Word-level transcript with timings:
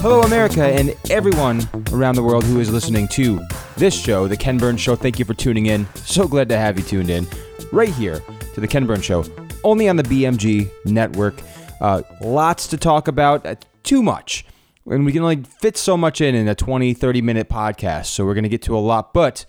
Hello, 0.00 0.20
America, 0.20 0.64
and 0.64 0.94
everyone 1.08 1.66
around 1.92 2.16
the 2.16 2.22
world 2.22 2.44
who 2.44 2.60
is 2.60 2.70
listening 2.70 3.08
to 3.08 3.40
this 3.78 3.98
show, 3.98 4.28
The 4.28 4.36
Ken 4.36 4.58
Burns 4.58 4.82
Show. 4.82 4.96
Thank 4.96 5.18
you 5.18 5.24
for 5.24 5.32
tuning 5.32 5.64
in. 5.66 5.86
So 5.94 6.28
glad 6.28 6.50
to 6.50 6.58
have 6.58 6.78
you 6.78 6.84
tuned 6.84 7.08
in 7.08 7.26
right 7.72 7.88
here 7.88 8.20
to 8.52 8.60
The 8.60 8.68
Ken 8.68 8.84
Burns 8.86 9.06
Show, 9.06 9.24
only 9.64 9.88
on 9.88 9.96
the 9.96 10.02
BMG 10.02 10.70
network. 10.84 11.40
Uh, 11.80 12.02
lots 12.20 12.66
to 12.66 12.76
talk 12.76 13.08
about, 13.08 13.46
uh, 13.46 13.54
too 13.82 14.02
much. 14.02 14.44
And 14.84 15.06
we 15.06 15.12
can 15.12 15.22
only 15.22 15.44
fit 15.58 15.78
so 15.78 15.96
much 15.96 16.20
in 16.20 16.34
in 16.34 16.48
a 16.48 16.54
20, 16.54 16.92
30 16.92 17.22
minute 17.22 17.48
podcast. 17.48 18.06
So 18.06 18.26
we're 18.26 18.34
going 18.34 18.42
to 18.42 18.50
get 18.50 18.60
to 18.62 18.76
a 18.76 18.80
lot. 18.80 19.14
But 19.14 19.46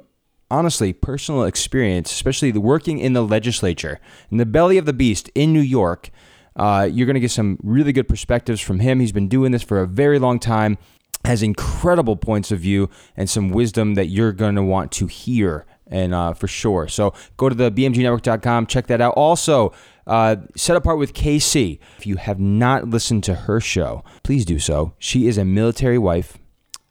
honestly 0.51 0.93
personal 0.93 1.45
experience, 1.45 2.13
especially 2.13 2.51
the 2.51 2.61
working 2.61 2.99
in 2.99 3.15
the 3.15 3.25
legislature, 3.25 3.99
in 4.31 4.37
the 4.37 4.45
belly 4.45 4.77
of 4.77 4.85
the 4.85 4.93
beast 4.93 5.31
in 5.35 5.55
New 5.55 5.63
York. 5.63 6.11
Uh, 6.55 6.87
you're 6.91 7.07
going 7.07 7.15
to 7.15 7.21
get 7.21 7.31
some 7.31 7.59
really 7.63 7.93
good 7.93 8.09
perspectives 8.09 8.61
from 8.61 8.81
him. 8.81 9.01
He's 9.01 9.13
been 9.13 9.29
doing 9.29 9.53
this 9.53 9.63
for 9.63 9.81
a 9.81 9.87
very 9.87 10.19
long 10.19 10.39
time, 10.39 10.77
has 11.25 11.43
incredible 11.43 12.17
points 12.17 12.53
of 12.53 12.61
view 12.61 12.91
and 13.17 13.31
some 13.31 13.49
wisdom 13.49 13.95
that 13.95 14.09
you're 14.09 14.33
going 14.33 14.57
to 14.57 14.63
want 14.63 14.93
to 14.93 15.07
hear, 15.07 15.65
and 15.91 16.15
uh, 16.15 16.33
for 16.33 16.49
sure. 16.49 16.89
So 16.89 17.15
go 17.37 17.49
to 17.49 17.55
the 17.55 17.71
bmgnetwork.com, 17.71 18.67
check 18.67 18.87
that 18.89 19.01
out. 19.01 19.15
Also, 19.15 19.73
uh, 20.07 20.37
set 20.57 20.77
apart 20.77 20.99
with 20.99 21.13
KC. 21.15 21.79
If 21.99 22.07
you 22.07 22.17
have 22.17 22.41
not 22.41 22.89
listened 22.89 23.25
to 23.25 23.35
her 23.35 23.61
show, 23.61 24.05
please 24.23 24.45
do 24.45 24.59
so. 24.59 24.95
She 24.99 25.27
is 25.27 25.39
a 25.39 25.45
military 25.45 25.99
wife, 25.99 26.39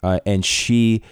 uh, 0.04 0.20
and 0.26 0.46
she 0.46 1.04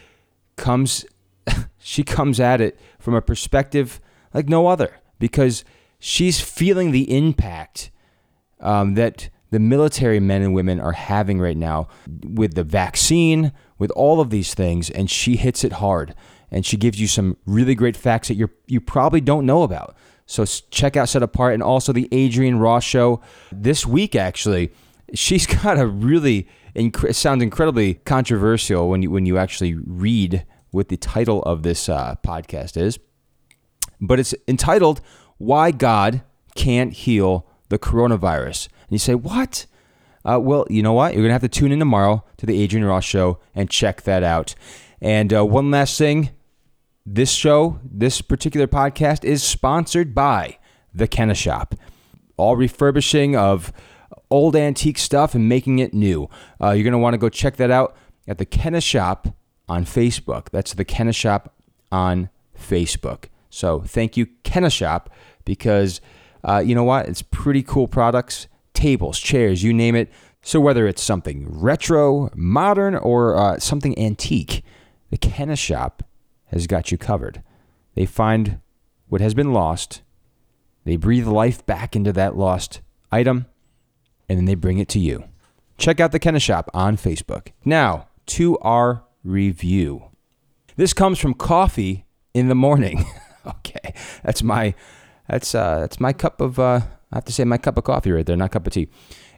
comes 0.55 1.05
she 1.77 2.03
comes 2.03 2.39
at 2.39 2.61
it 2.61 2.79
from 2.99 3.13
a 3.13 3.21
perspective 3.21 3.99
like 4.33 4.49
no 4.49 4.67
other 4.67 4.99
because 5.19 5.63
she's 5.99 6.39
feeling 6.39 6.91
the 6.91 7.15
impact 7.15 7.91
um, 8.59 8.95
that 8.95 9.29
the 9.51 9.59
military 9.59 10.19
men 10.19 10.41
and 10.41 10.53
women 10.53 10.79
are 10.79 10.91
having 10.91 11.39
right 11.39 11.57
now 11.57 11.87
with 12.23 12.55
the 12.55 12.63
vaccine, 12.63 13.53
with 13.77 13.91
all 13.91 14.19
of 14.19 14.29
these 14.29 14.53
things, 14.53 14.89
and 14.89 15.09
she 15.09 15.37
hits 15.37 15.63
it 15.63 15.73
hard. 15.73 16.13
And 16.51 16.65
she 16.65 16.77
gives 16.77 16.99
you 16.99 17.07
some 17.07 17.37
really 17.45 17.75
great 17.75 17.97
facts 17.97 18.27
that 18.27 18.35
you 18.35 18.49
you 18.67 18.79
probably 18.79 19.21
don't 19.21 19.45
know 19.45 19.63
about. 19.63 19.95
So 20.25 20.45
check 20.45 20.97
out 20.97 21.09
Set 21.09 21.21
Apart 21.21 21.53
and 21.53 21.61
also 21.61 21.93
the 21.93 22.09
Adrian 22.11 22.57
Ross 22.57 22.83
show 22.83 23.21
this 23.51 23.85
week. 23.85 24.15
Actually, 24.15 24.71
she's 25.13 25.45
got 25.63 25.77
a 25.77 25.85
really 25.85 26.47
inc- 26.75 27.13
sounds 27.13 27.43
incredibly 27.43 27.95
controversial 27.95 28.89
when 28.89 29.01
you 29.01 29.11
when 29.11 29.25
you 29.25 29.37
actually 29.37 29.73
read 29.73 30.45
what 30.71 30.89
the 30.89 30.97
title 30.97 31.41
of 31.43 31.63
this 31.63 31.87
uh, 31.87 32.15
podcast 32.25 32.75
is, 32.75 32.99
but 34.01 34.19
it's 34.19 34.33
entitled 34.47 35.01
"Why 35.37 35.71
God 35.71 36.21
Can't 36.55 36.93
Heal 36.93 37.47
the 37.69 37.79
Coronavirus." 37.79 38.67
And 38.67 38.91
you 38.91 38.99
say, 38.99 39.15
"What?" 39.15 39.67
Uh, 40.23 40.39
well, 40.41 40.65
you 40.71 40.81
know 40.81 40.93
what? 40.93 41.13
You're 41.13 41.21
gonna 41.21 41.33
have 41.33 41.41
to 41.43 41.47
tune 41.47 41.71
in 41.71 41.77
tomorrow 41.77 42.23
to 42.37 42.47
the 42.47 42.59
Adrian 42.61 42.85
Ross 42.85 43.03
show 43.03 43.39
and 43.53 43.69
check 43.69 44.01
that 44.03 44.23
out. 44.23 44.55
And 45.05 45.31
uh, 45.31 45.45
one 45.45 45.69
last 45.69 45.99
thing, 45.99 46.31
this 47.05 47.31
show, 47.31 47.79
this 47.83 48.21
particular 48.21 48.65
podcast, 48.65 49.23
is 49.23 49.43
sponsored 49.43 50.15
by 50.15 50.57
The 50.95 51.07
Kenna 51.07 51.35
Shop. 51.35 51.75
All 52.37 52.55
refurbishing 52.55 53.35
of 53.35 53.71
old 54.31 54.55
antique 54.55 54.97
stuff 54.97 55.35
and 55.35 55.47
making 55.47 55.77
it 55.77 55.93
new. 55.93 56.27
Uh, 56.59 56.71
you're 56.71 56.83
going 56.83 56.93
to 56.93 56.97
want 56.97 57.13
to 57.13 57.19
go 57.19 57.29
check 57.29 57.57
that 57.57 57.69
out 57.69 57.95
at 58.27 58.39
The 58.39 58.47
Kenna 58.47 58.81
Shop 58.81 59.27
on 59.69 59.85
Facebook. 59.85 60.49
That's 60.49 60.73
The 60.73 60.83
Kenna 60.83 61.13
Shop 61.13 61.53
on 61.91 62.31
Facebook. 62.59 63.25
So 63.51 63.81
thank 63.81 64.17
you, 64.17 64.25
Kenna 64.41 64.71
Shop, 64.71 65.11
because 65.45 66.01
uh, 66.43 66.63
you 66.65 66.73
know 66.73 66.83
what? 66.83 67.07
It's 67.07 67.21
pretty 67.21 67.61
cool 67.61 67.87
products 67.87 68.47
tables, 68.73 69.19
chairs, 69.19 69.61
you 69.61 69.71
name 69.71 69.93
it. 69.93 70.11
So 70.41 70.59
whether 70.59 70.87
it's 70.87 71.03
something 71.03 71.45
retro, 71.47 72.31
modern, 72.33 72.95
or 72.95 73.37
uh, 73.37 73.59
something 73.59 73.97
antique, 73.99 74.63
the 75.09 75.17
Kenna 75.17 75.55
Shop 75.55 76.03
has 76.47 76.67
got 76.67 76.91
you 76.91 76.97
covered. 76.97 77.41
They 77.95 78.05
find 78.05 78.59
what 79.07 79.21
has 79.21 79.33
been 79.33 79.53
lost, 79.53 80.01
they 80.83 80.97
breathe 80.97 81.27
life 81.27 81.65
back 81.65 81.95
into 81.95 82.13
that 82.13 82.37
lost 82.37 82.81
item, 83.11 83.45
and 84.29 84.37
then 84.37 84.45
they 84.45 84.55
bring 84.55 84.77
it 84.77 84.89
to 84.89 84.99
you. 84.99 85.25
Check 85.77 85.99
out 85.99 86.11
the 86.11 86.19
Kenna 86.19 86.39
Shop 86.39 86.69
on 86.73 86.97
Facebook. 86.97 87.49
Now, 87.63 88.07
to 88.27 88.57
our 88.59 89.03
review. 89.23 90.09
This 90.75 90.93
comes 90.93 91.19
from 91.19 91.33
Coffee 91.33 92.05
in 92.33 92.47
the 92.47 92.55
Morning. 92.55 93.05
okay, 93.47 93.93
that's 94.23 94.43
my 94.43 94.73
that's 95.27 95.55
uh, 95.55 95.79
that's 95.79 95.99
my 95.99 96.13
cup 96.13 96.41
of 96.41 96.59
uh, 96.59 96.81
I 97.11 97.17
have 97.17 97.25
to 97.25 97.33
say 97.33 97.43
my 97.43 97.57
cup 97.57 97.77
of 97.77 97.83
coffee 97.83 98.11
right 98.11 98.25
there, 98.25 98.35
not 98.35 98.51
cup 98.51 98.67
of 98.67 98.73
tea. 98.73 98.89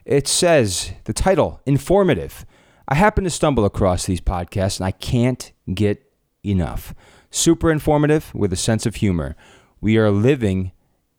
It 0.04 0.26
says 0.26 0.92
the 1.04 1.12
title 1.12 1.60
informative. 1.66 2.46
I 2.88 2.94
happen 2.94 3.24
to 3.24 3.30
stumble 3.30 3.64
across 3.64 4.06
these 4.06 4.20
podcasts 4.20 4.80
and 4.80 4.86
I 4.86 4.92
can't 4.92 5.52
get 5.74 6.12
enough. 6.44 6.94
Super 7.30 7.70
informative 7.70 8.34
with 8.34 8.52
a 8.52 8.56
sense 8.56 8.86
of 8.86 8.96
humor. 8.96 9.36
We 9.80 9.96
are 9.98 10.10
living 10.10 10.72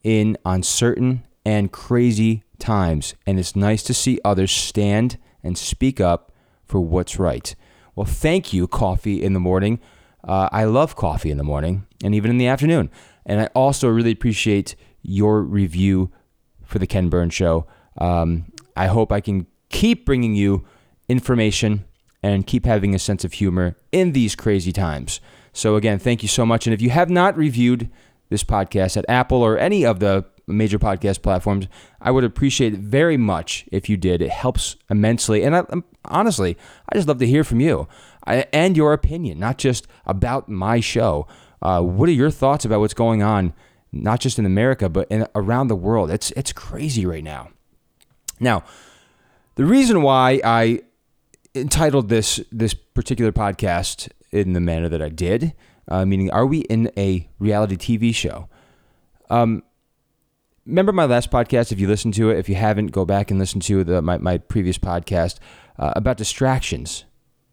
in 0.04 0.38
uncertain 0.46 1.24
and 1.46 1.72
crazy 1.72 2.44
times, 2.58 3.16
and 3.26 3.40
it's 3.40 3.56
nice 3.56 3.84
to 3.84 3.94
see 3.94 4.20
others 4.24 4.52
stand 4.52 5.18
and 5.44 5.58
speak 5.58 6.00
up 6.02 6.32
for 6.66 6.80
what's 6.80 7.20
right. 7.20 7.56
Well, 7.96 8.06
thank 8.06 8.54
you, 8.54 8.68
Coffee 8.68 9.24
in 9.24 9.34
the 9.34 9.40
Morning. 9.40 9.80
Uh, 10.24 10.50
I 10.52 10.66
love 10.66 10.96
coffee 10.96 11.32
in 11.32 11.38
the 11.38 11.44
morning 11.44 11.86
and 12.04 12.14
even 12.14 12.30
in 12.30 12.38
the 12.38 12.48
afternoon. 12.48 12.90
And 13.26 13.42
I 13.42 13.46
also 13.56 13.88
really 13.88 14.12
appreciate 14.12 14.76
your 15.02 15.42
review 15.42 16.12
for 16.64 16.80
the 16.80 16.88
Ken 16.88 17.10
Burns 17.10 17.34
Show. 17.34 17.68
Um, 17.98 18.52
I 18.76 18.88
hope 18.88 19.12
I 19.12 19.22
can 19.22 19.48
keep 19.70 20.06
bringing 20.06 20.36
you 20.36 20.66
information 21.08 21.86
and 22.22 22.48
keep 22.48 22.66
having 22.66 22.94
a 22.94 23.00
sense 23.00 23.24
of 23.24 23.34
humor 23.34 23.76
in 23.92 24.12
these 24.12 24.36
crazy 24.36 24.72
times. 24.72 25.22
So, 25.54 25.76
again, 25.76 26.00
thank 26.00 26.22
you 26.22 26.30
so 26.30 26.46
much. 26.46 26.68
And 26.68 26.74
if 26.74 26.82
you 26.82 26.90
have 26.90 27.10
not 27.10 27.38
reviewed 27.38 27.90
this 28.30 28.44
podcast 28.44 28.98
at 28.98 29.06
Apple 29.10 29.42
or 29.42 29.58
any 29.58 29.86
of 29.86 30.00
the 30.00 30.26
major 30.48 30.80
podcast 30.80 31.22
platforms, 31.22 31.68
I 32.02 32.12
would 32.12 32.24
appreciate 32.24 32.74
it 32.74 32.80
very 32.80 33.18
much 33.18 33.66
if 33.72 33.90
you 33.90 33.98
did. 33.98 34.22
It 34.22 34.32
helps 34.32 34.76
immensely. 34.90 35.44
And 35.44 35.56
I, 35.56 35.64
honestly, 36.06 36.58
I 36.92 36.96
just 36.96 37.08
love 37.08 37.20
to 37.20 37.28
hear 37.28 37.44
from 37.44 37.60
you 37.60 37.88
and 38.26 38.78
your 38.78 38.94
opinion, 38.94 39.40
not 39.40 39.58
just 39.58 39.88
about 40.06 40.50
my 40.50 40.80
show. 40.80 41.28
Uh, 41.62 41.82
what 41.82 42.10
are 42.10 42.14
your 42.14 42.32
thoughts 42.32 42.66
about 42.66 42.80
what's 42.80 42.94
going 42.94 43.24
on, 43.24 43.54
not 43.92 44.20
just 44.20 44.40
in 44.40 44.46
America, 44.46 44.90
but 44.90 45.08
in, 45.10 45.28
around 45.36 45.68
the 45.68 45.76
world? 45.76 46.12
It's, 46.12 46.32
it's 46.32 46.54
crazy 46.54 47.06
right 47.06 47.24
now. 47.24 47.50
Now, 48.40 48.64
the 49.56 49.66
reason 49.66 50.02
why 50.02 50.40
I 50.44 50.82
entitled 51.56 52.10
this 52.10 52.40
this 52.52 52.74
particular 52.74 53.32
podcast 53.32 54.10
in 54.32 54.54
the 54.54 54.60
manner 54.60 54.90
that 54.90 55.02
I 55.02 55.10
did, 55.10 55.54
uh, 55.88 56.06
meaning, 56.06 56.30
are 56.32 56.46
we 56.46 56.60
in 56.62 56.92
a 56.98 57.30
reality 57.40 57.76
TV 57.76 58.14
show? 58.14 58.48
Um, 59.30 59.64
remember 60.66 60.92
my 60.92 61.06
last 61.06 61.32
podcast? 61.32 61.72
If 61.72 61.80
you 61.80 61.88
listen 61.88 62.12
to 62.14 62.30
it, 62.30 62.38
if 62.38 62.48
you 62.48 62.56
haven't, 62.56 62.88
go 62.88 63.06
back 63.06 63.32
and 63.32 63.40
listen 63.40 63.60
to 63.62 63.84
the, 63.84 64.02
my, 64.02 64.18
my 64.18 64.38
previous 64.38 64.78
podcast 64.78 65.40
uh, 65.78 65.94
about 65.96 66.18
distractions, 66.18 67.06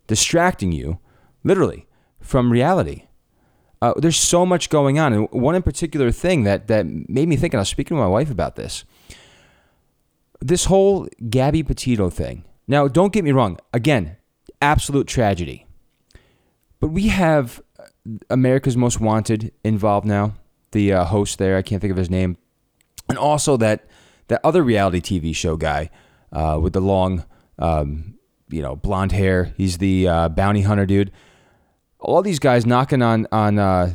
distracting 0.06 0.72
you, 0.72 0.98
literally, 1.44 1.86
from 2.20 2.52
reality. 2.52 3.04
Uh, 3.80 3.94
there's 3.96 4.16
so 4.16 4.46
much 4.46 4.70
going 4.70 4.98
on. 4.98 5.12
And 5.12 5.28
one 5.30 5.54
in 5.54 5.62
particular 5.62 6.10
thing 6.10 6.44
that, 6.44 6.66
that 6.68 6.86
made 6.86 7.28
me 7.28 7.36
think, 7.36 7.54
and 7.54 7.58
I 7.58 7.62
was 7.62 7.68
speaking 7.68 7.96
to 7.96 8.02
my 8.02 8.08
wife 8.08 8.30
about 8.30 8.56
this 8.56 8.84
this 10.40 10.66
whole 10.66 11.08
Gabby 11.30 11.62
Petito 11.62 12.10
thing. 12.10 12.44
Now, 12.68 12.88
don't 12.88 13.12
get 13.12 13.24
me 13.24 13.32
wrong. 13.32 13.58
Again, 13.72 14.16
absolute 14.60 15.06
tragedy. 15.06 15.66
But 16.80 16.88
we 16.88 17.08
have 17.08 17.62
America's 18.28 18.76
Most 18.76 19.00
Wanted 19.00 19.52
involved 19.64 20.06
now. 20.06 20.34
The 20.72 20.92
uh, 20.92 21.04
host 21.04 21.38
there, 21.38 21.56
I 21.56 21.62
can't 21.62 21.80
think 21.80 21.90
of 21.90 21.96
his 21.96 22.10
name, 22.10 22.36
and 23.08 23.16
also 23.16 23.56
that 23.58 23.86
that 24.28 24.40
other 24.44 24.62
reality 24.62 25.00
TV 25.00 25.34
show 25.34 25.56
guy 25.56 25.90
uh, 26.32 26.58
with 26.60 26.72
the 26.72 26.80
long, 26.80 27.24
um, 27.58 28.18
you 28.48 28.60
know, 28.62 28.76
blonde 28.76 29.12
hair. 29.12 29.54
He's 29.56 29.78
the 29.78 30.08
uh, 30.08 30.28
bounty 30.28 30.62
hunter 30.62 30.84
dude. 30.84 31.12
All 31.98 32.20
these 32.20 32.38
guys 32.38 32.66
knocking 32.66 33.00
on 33.00 33.26
on 33.32 33.58
uh, 33.58 33.94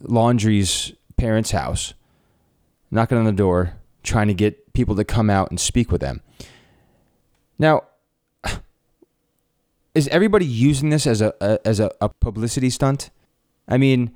Laundrie's 0.00 0.92
parents' 1.16 1.50
house, 1.50 1.94
knocking 2.90 3.18
on 3.18 3.24
the 3.24 3.32
door, 3.32 3.74
trying 4.02 4.28
to 4.28 4.34
get 4.34 4.72
people 4.72 4.94
to 4.96 5.04
come 5.04 5.28
out 5.28 5.50
and 5.50 5.60
speak 5.60 5.90
with 5.90 6.00
them. 6.00 6.22
Now, 7.58 7.82
is 9.96 10.08
everybody 10.08 10.44
using 10.44 10.90
this 10.90 11.06
as 11.06 11.22
a, 11.22 11.32
a 11.40 11.58
as 11.66 11.80
a, 11.80 11.90
a 12.00 12.10
publicity 12.10 12.68
stunt? 12.68 13.10
I 13.66 13.78
mean, 13.78 14.14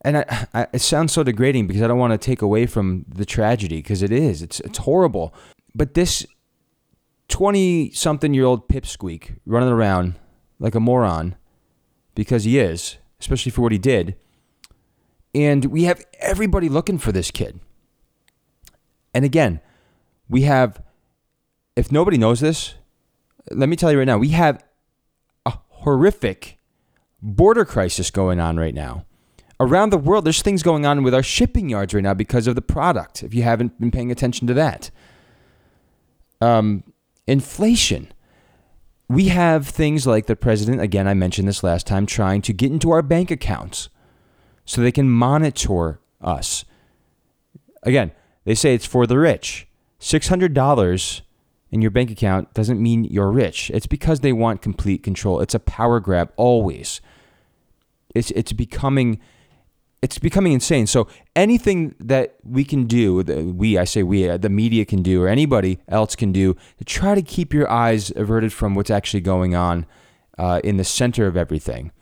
and 0.00 0.16
I, 0.16 0.46
I, 0.54 0.66
it 0.72 0.80
sounds 0.80 1.12
so 1.12 1.22
degrading 1.22 1.66
because 1.66 1.82
I 1.82 1.86
don't 1.86 1.98
want 1.98 2.12
to 2.12 2.18
take 2.18 2.40
away 2.40 2.66
from 2.66 3.04
the 3.06 3.26
tragedy 3.26 3.76
because 3.76 4.02
it 4.02 4.10
is. 4.10 4.40
It's 4.40 4.60
it's 4.60 4.78
horrible. 4.78 5.34
But 5.74 5.92
this 5.92 6.26
twenty 7.28 7.92
something 7.92 8.32
year 8.32 8.46
old 8.46 8.66
pipsqueak 8.66 9.36
running 9.44 9.68
around 9.68 10.14
like 10.58 10.74
a 10.74 10.80
moron 10.80 11.36
because 12.14 12.44
he 12.44 12.58
is, 12.58 12.96
especially 13.20 13.52
for 13.52 13.60
what 13.60 13.72
he 13.72 13.78
did. 13.78 14.16
And 15.34 15.66
we 15.66 15.84
have 15.84 16.02
everybody 16.18 16.68
looking 16.70 16.98
for 16.98 17.12
this 17.12 17.30
kid. 17.30 17.60
And 19.12 19.24
again, 19.26 19.60
we 20.30 20.42
have 20.42 20.82
if 21.76 21.92
nobody 21.92 22.16
knows 22.16 22.40
this, 22.40 22.74
let 23.50 23.68
me 23.68 23.76
tell 23.76 23.92
you 23.92 23.98
right 23.98 24.06
now, 24.06 24.18
we 24.18 24.30
have 24.30 24.64
horrific 25.80 26.58
border 27.22 27.64
crisis 27.64 28.10
going 28.10 28.40
on 28.40 28.58
right 28.58 28.74
now. 28.74 29.04
Around 29.58 29.90
the 29.90 29.98
world, 29.98 30.24
there's 30.24 30.40
things 30.40 30.62
going 30.62 30.86
on 30.86 31.02
with 31.02 31.14
our 31.14 31.22
shipping 31.22 31.68
yards 31.68 31.92
right 31.92 32.02
now 32.02 32.14
because 32.14 32.46
of 32.46 32.54
the 32.54 32.62
product, 32.62 33.22
if 33.22 33.34
you 33.34 33.42
haven't 33.42 33.78
been 33.78 33.90
paying 33.90 34.10
attention 34.10 34.46
to 34.46 34.54
that. 34.54 34.90
Um, 36.40 36.82
inflation. 37.26 38.10
We 39.08 39.28
have 39.28 39.66
things 39.66 40.06
like 40.06 40.26
the 40.26 40.36
president, 40.36 40.80
again, 40.80 41.06
I 41.06 41.14
mentioned 41.14 41.46
this 41.46 41.62
last 41.62 41.86
time, 41.86 42.06
trying 42.06 42.42
to 42.42 42.52
get 42.52 42.72
into 42.72 42.90
our 42.90 43.02
bank 43.02 43.30
accounts 43.30 43.90
so 44.64 44.80
they 44.80 44.92
can 44.92 45.10
monitor 45.10 46.00
us. 46.22 46.64
Again, 47.82 48.12
they 48.44 48.54
say 48.54 48.74
it's 48.74 48.86
for 48.86 49.06
the 49.06 49.18
rich. 49.18 49.66
$600 50.00 51.20
in 51.70 51.82
your 51.82 51.90
bank 51.90 52.10
account 52.10 52.52
doesn't 52.54 52.82
mean 52.82 53.04
you're 53.04 53.30
rich. 53.30 53.70
It's 53.72 53.86
because 53.86 54.20
they 54.20 54.32
want 54.32 54.62
complete 54.62 55.02
control. 55.02 55.40
It's 55.40 55.54
a 55.54 55.60
power 55.60 56.00
grab 56.00 56.32
always. 56.36 57.00
It's 58.14 58.30
it's 58.32 58.52
becoming 58.52 59.20
it's 60.02 60.18
becoming 60.18 60.52
insane. 60.52 60.86
So 60.86 61.08
anything 61.36 61.94
that 62.00 62.36
we 62.42 62.64
can 62.64 62.86
do, 62.86 63.22
we 63.54 63.78
I 63.78 63.84
say 63.84 64.02
we, 64.02 64.28
uh, 64.28 64.38
the 64.38 64.48
media 64.48 64.84
can 64.84 65.02
do, 65.02 65.22
or 65.22 65.28
anybody 65.28 65.78
else 65.88 66.16
can 66.16 66.32
do, 66.32 66.56
to 66.78 66.84
try 66.84 67.14
to 67.14 67.22
keep 67.22 67.52
your 67.52 67.70
eyes 67.70 68.10
averted 68.16 68.52
from 68.52 68.74
what's 68.74 68.90
actually 68.90 69.20
going 69.20 69.54
on 69.54 69.86
uh, 70.38 70.60
in 70.64 70.76
the 70.76 70.84
center 70.84 71.26
of 71.26 71.36
everything, 71.36 71.92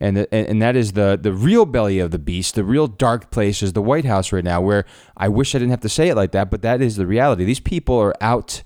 and 0.00 0.16
the, 0.16 0.34
and 0.34 0.62
that 0.62 0.76
is 0.76 0.92
the 0.92 1.18
the 1.20 1.32
real 1.32 1.66
belly 1.66 1.98
of 1.98 2.12
the 2.12 2.18
beast, 2.18 2.54
the 2.54 2.64
real 2.64 2.86
dark 2.86 3.30
place 3.30 3.62
is 3.62 3.72
the 3.72 3.82
White 3.82 4.04
House 4.04 4.32
right 4.32 4.44
now. 4.44 4.60
Where 4.60 4.84
I 5.16 5.28
wish 5.28 5.54
I 5.54 5.58
didn't 5.58 5.72
have 5.72 5.80
to 5.80 5.88
say 5.88 6.08
it 6.08 6.14
like 6.14 6.32
that, 6.32 6.50
but 6.50 6.62
that 6.62 6.80
is 6.80 6.96
the 6.96 7.06
reality. 7.06 7.44
These 7.44 7.60
people 7.60 7.98
are 7.98 8.14
out 8.22 8.62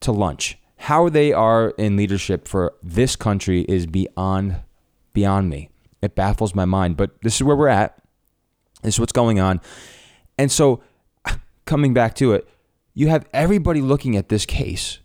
to 0.00 0.12
lunch. 0.12 0.58
How 0.76 1.08
they 1.08 1.32
are 1.32 1.70
in 1.78 1.96
leadership 1.96 2.46
for 2.46 2.74
this 2.82 3.16
country 3.16 3.62
is 3.62 3.86
beyond 3.86 4.56
beyond 5.12 5.48
me. 5.48 5.70
It 6.02 6.14
baffles 6.14 6.54
my 6.54 6.66
mind, 6.66 6.96
but 6.96 7.20
this 7.22 7.36
is 7.36 7.42
where 7.42 7.56
we're 7.56 7.68
at. 7.68 8.00
This 8.82 8.96
is 8.96 9.00
what's 9.00 9.12
going 9.12 9.40
on. 9.40 9.60
And 10.36 10.52
so 10.52 10.82
coming 11.64 11.94
back 11.94 12.14
to 12.16 12.32
it, 12.32 12.46
you 12.94 13.08
have 13.08 13.26
everybody 13.32 13.80
looking 13.80 14.16
at 14.16 14.28
this 14.28 14.44
case. 14.44 14.98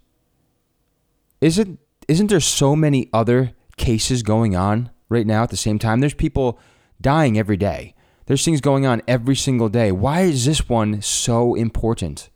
Isn't 1.40 1.80
isn't 2.08 2.28
there 2.28 2.40
so 2.40 2.76
many 2.76 3.10
other 3.14 3.54
cases 3.78 4.24
going 4.24 4.56
on 4.56 4.92
right 5.10 5.26
now 5.26 5.44
at 5.44 5.50
the 5.50 5.58
same 5.58 5.80
time? 5.80 6.00
There's 6.00 6.14
people 6.14 6.60
dying 7.00 7.38
every 7.38 7.58
day. 7.58 7.96
There's 8.26 8.46
things 8.46 8.62
going 8.62 8.86
on 8.86 9.02
every 9.08 9.36
single 9.36 9.70
day. 9.70 9.92
Why 9.92 10.22
is 10.22 10.46
this 10.46 10.70
one 10.70 11.02
so 11.02 11.56
important? 11.56 12.30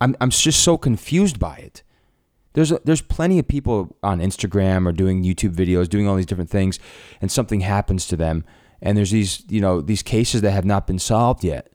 I'm 0.00 0.16
I'm 0.20 0.30
just 0.30 0.60
so 0.60 0.76
confused 0.76 1.38
by 1.38 1.56
it. 1.56 1.82
There's 2.54 2.70
a, 2.70 2.80
there's 2.84 3.02
plenty 3.02 3.38
of 3.38 3.48
people 3.48 3.96
on 4.02 4.20
Instagram 4.20 4.86
or 4.86 4.92
doing 4.92 5.24
YouTube 5.24 5.54
videos, 5.54 5.88
doing 5.88 6.08
all 6.08 6.16
these 6.16 6.26
different 6.26 6.50
things, 6.50 6.78
and 7.20 7.30
something 7.30 7.60
happens 7.60 8.06
to 8.08 8.16
them, 8.16 8.44
and 8.80 8.96
there's 8.96 9.10
these 9.10 9.44
you 9.48 9.60
know 9.60 9.80
these 9.80 10.02
cases 10.02 10.40
that 10.42 10.52
have 10.52 10.64
not 10.64 10.86
been 10.86 10.98
solved 10.98 11.42
yet, 11.44 11.72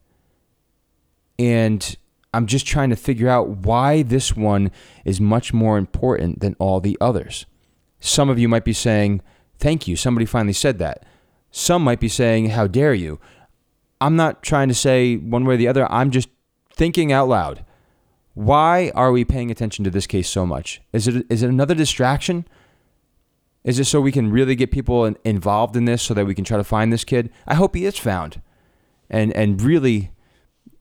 and 1.37 1.95
I'm 2.33 2.45
just 2.45 2.65
trying 2.65 2.89
to 2.91 2.95
figure 2.95 3.29
out 3.29 3.49
why 3.49 4.03
this 4.03 4.35
one 4.35 4.71
is 5.03 5.19
much 5.19 5.53
more 5.53 5.77
important 5.77 6.39
than 6.39 6.55
all 6.59 6.79
the 6.79 6.97
others. 7.01 7.45
Some 7.99 8.29
of 8.29 8.39
you 8.39 8.47
might 8.47 8.65
be 8.65 8.73
saying, 8.73 9.21
"Thank 9.57 9.87
you, 9.87 9.95
somebody 9.95 10.25
finally 10.25 10.53
said 10.53 10.79
that." 10.79 11.05
Some 11.51 11.83
might 11.83 11.99
be 11.99 12.09
saying, 12.09 12.51
"How 12.51 12.67
dare 12.67 12.93
you?" 12.93 13.19
I'm 13.99 14.15
not 14.15 14.43
trying 14.43 14.69
to 14.69 14.73
say 14.73 15.17
one 15.17 15.43
way 15.45 15.55
or 15.55 15.57
the 15.57 15.67
other. 15.67 15.91
I'm 15.91 16.11
just 16.11 16.29
thinking 16.71 17.11
out 17.11 17.27
loud. 17.27 17.65
Why 18.39 18.93
are 18.95 19.11
we 19.11 19.25
paying 19.25 19.51
attention 19.51 19.83
to 19.83 19.91
this 19.91 20.07
case 20.07 20.29
so 20.29 20.45
much? 20.45 20.81
Is 20.93 21.09
it 21.09 21.25
is 21.29 21.43
it 21.43 21.49
another 21.49 21.75
distraction? 21.75 22.47
Is 23.65 23.79
it 23.79 23.83
so 23.83 23.99
we 23.99 24.13
can 24.13 24.31
really 24.31 24.55
get 24.55 24.71
people 24.71 25.03
in, 25.03 25.17
involved 25.25 25.75
in 25.75 25.83
this 25.83 26.01
so 26.01 26.13
that 26.13 26.25
we 26.25 26.33
can 26.33 26.45
try 26.45 26.55
to 26.55 26.63
find 26.63 26.93
this 26.93 27.03
kid? 27.03 27.33
I 27.45 27.55
hope 27.55 27.75
he 27.75 27.83
is 27.83 27.97
found 27.97 28.41
and 29.09 29.33
and 29.33 29.61
really 29.61 30.11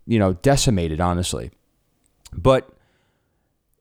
you 0.07 0.21
know 0.21 0.35
decimated 0.35 1.01
honestly. 1.01 1.51
But 2.33 2.71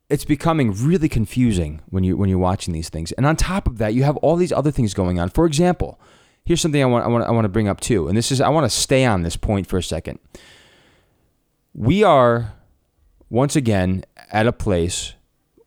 it's 0.09 0.25
becoming 0.25 0.71
really 0.71 1.07
confusing 1.07 1.81
when 1.91 2.03
you 2.03 2.17
when 2.17 2.31
you're 2.31 2.39
watching 2.39 2.73
these 2.73 2.89
things. 2.89 3.11
And 3.11 3.27
on 3.27 3.35
top 3.35 3.67
of 3.67 3.77
that, 3.77 3.93
you 3.93 4.01
have 4.01 4.17
all 4.17 4.37
these 4.37 4.51
other 4.51 4.71
things 4.71 4.95
going 4.95 5.19
on. 5.19 5.29
For 5.29 5.45
example, 5.45 5.99
here's 6.43 6.61
something 6.61 6.81
I 6.81 6.87
want 6.87 7.05
I 7.05 7.09
want 7.09 7.25
I 7.25 7.29
want 7.29 7.45
to 7.45 7.49
bring 7.49 7.67
up 7.67 7.79
too. 7.79 8.07
And 8.07 8.17
this 8.17 8.31
is 8.31 8.41
I 8.41 8.49
want 8.49 8.65
to 8.65 8.75
stay 8.75 9.05
on 9.05 9.21
this 9.21 9.37
point 9.37 9.67
for 9.67 9.77
a 9.77 9.83
second. 9.83 10.17
We 11.75 12.03
are 12.03 12.56
once 13.29 13.55
again 13.55 14.03
at 14.31 14.47
a 14.47 14.53
place 14.53 15.13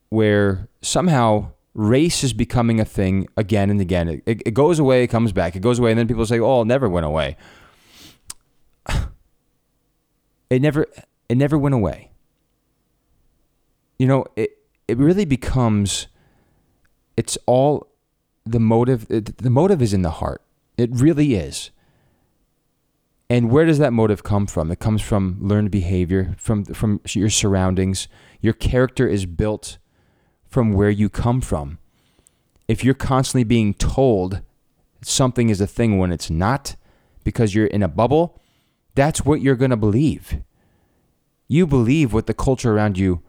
where 0.08 0.68
somehow 0.82 1.52
race 1.74 2.24
is 2.24 2.32
becoming 2.32 2.80
a 2.80 2.84
thing 2.84 3.28
again 3.36 3.70
and 3.70 3.80
again. 3.80 4.08
It, 4.08 4.22
it, 4.26 4.42
it, 4.46 4.54
goes 4.54 4.78
away, 4.78 5.04
it 5.04 5.08
comes 5.08 5.32
back, 5.32 5.56
it 5.56 5.60
goes 5.60 5.78
away, 5.78 5.90
and 5.90 5.98
then 5.98 6.08
people 6.08 6.26
say, 6.26 6.40
"Oh, 6.40 6.62
it 6.62 6.66
never 6.66 6.88
went 6.88 7.06
away." 7.06 7.36
It 10.48 10.60
never, 10.60 10.84
it 11.28 11.36
never 11.38 11.56
went 11.56 11.76
away. 11.76 12.10
You 14.00 14.08
know, 14.08 14.24
it 14.34 14.58
it 14.88 14.98
really 14.98 15.24
becomes. 15.24 16.08
It's 17.16 17.38
all 17.46 17.86
the 18.44 18.58
motive. 18.58 19.06
It, 19.08 19.38
the 19.38 19.48
motive 19.48 19.80
is 19.80 19.94
in 19.94 20.02
the 20.02 20.10
heart. 20.10 20.42
It 20.76 20.90
really 20.92 21.36
is. 21.36 21.70
And 23.30 23.48
where 23.48 23.64
does 23.64 23.78
that 23.78 23.92
motive 23.92 24.24
come 24.24 24.48
from? 24.48 24.72
It 24.72 24.80
comes 24.80 25.00
from 25.00 25.38
learned 25.40 25.70
behavior, 25.70 26.34
from 26.36 26.64
from 26.64 27.00
your 27.10 27.30
surroundings. 27.30 28.08
Your 28.40 28.52
character 28.52 29.06
is 29.06 29.24
built 29.24 29.78
from 30.48 30.72
where 30.72 30.90
you 30.90 31.08
come 31.08 31.40
from. 31.40 31.78
If 32.66 32.82
you're 32.84 32.92
constantly 32.92 33.44
being 33.44 33.72
told 33.74 34.42
something 35.02 35.48
is 35.48 35.60
a 35.60 35.66
thing 35.68 35.96
when 35.96 36.10
it's 36.10 36.28
not 36.28 36.74
because 37.22 37.54
you're 37.54 37.66
in 37.66 37.84
a 37.84 37.88
bubble, 37.88 38.40
that's 38.96 39.24
what 39.24 39.40
you're 39.40 39.54
going 39.54 39.70
to 39.70 39.76
believe. 39.76 40.42
You 41.46 41.68
believe 41.68 42.12
what 42.12 42.26
the 42.26 42.34
culture 42.34 42.72
around 42.72 42.98
you 42.98 43.22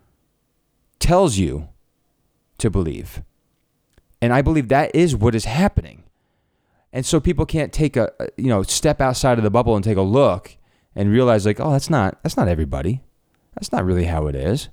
tells 0.97 1.37
you 1.37 1.69
to 2.57 2.71
believe. 2.71 3.21
And 4.19 4.33
I 4.33 4.41
believe 4.41 4.67
that 4.69 4.95
is 4.95 5.15
what 5.15 5.35
is 5.35 5.45
happening. 5.45 6.03
And 6.93 7.05
so 7.05 7.19
people 7.19 7.45
can't 7.45 7.71
take 7.71 7.95
a, 7.95 8.11
you 8.37 8.47
know, 8.47 8.63
step 8.63 8.99
outside 8.99 9.37
of 9.37 9.43
the 9.43 9.49
bubble 9.49 9.75
and 9.75 9.83
take 9.83 9.97
a 9.97 10.01
look 10.01 10.57
and 10.95 11.09
realize 11.09 11.45
like, 11.45 11.59
oh, 11.59 11.71
that's 11.71 11.89
not 11.89 12.21
that's 12.23 12.35
not 12.37 12.47
everybody. 12.49 13.01
That's 13.55 13.71
not 13.71 13.85
really 13.85 14.05
how 14.05 14.27
it 14.27 14.35
is. 14.35 14.69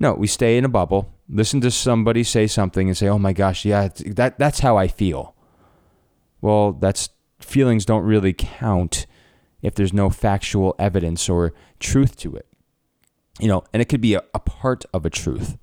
No, 0.00 0.14
we 0.14 0.26
stay 0.26 0.56
in 0.58 0.64
a 0.64 0.68
bubble, 0.68 1.12
listen 1.28 1.60
to 1.62 1.70
somebody 1.70 2.22
say 2.24 2.46
something 2.46 2.88
and 2.88 2.96
say, 2.96 3.08
"Oh 3.08 3.18
my 3.18 3.32
gosh, 3.32 3.64
yeah, 3.64 3.88
that 4.06 4.38
that's 4.38 4.60
how 4.60 4.76
I 4.76 4.86
feel." 4.86 5.34
Well, 6.40 6.72
that's 6.72 7.10
feelings 7.40 7.84
don't 7.84 8.04
really 8.04 8.32
count 8.32 9.06
if 9.60 9.74
there's 9.74 9.92
no 9.92 10.08
factual 10.10 10.76
evidence 10.78 11.28
or 11.28 11.52
truth 11.80 12.16
to 12.18 12.36
it. 12.36 12.46
you 13.40 13.48
know, 13.48 13.64
and 13.72 13.80
it 13.82 13.88
could 13.88 14.00
be 14.00 14.14
a, 14.14 14.22
a 14.34 14.38
part 14.40 14.84
of 14.92 15.06
a 15.06 15.10
truth, 15.10 15.58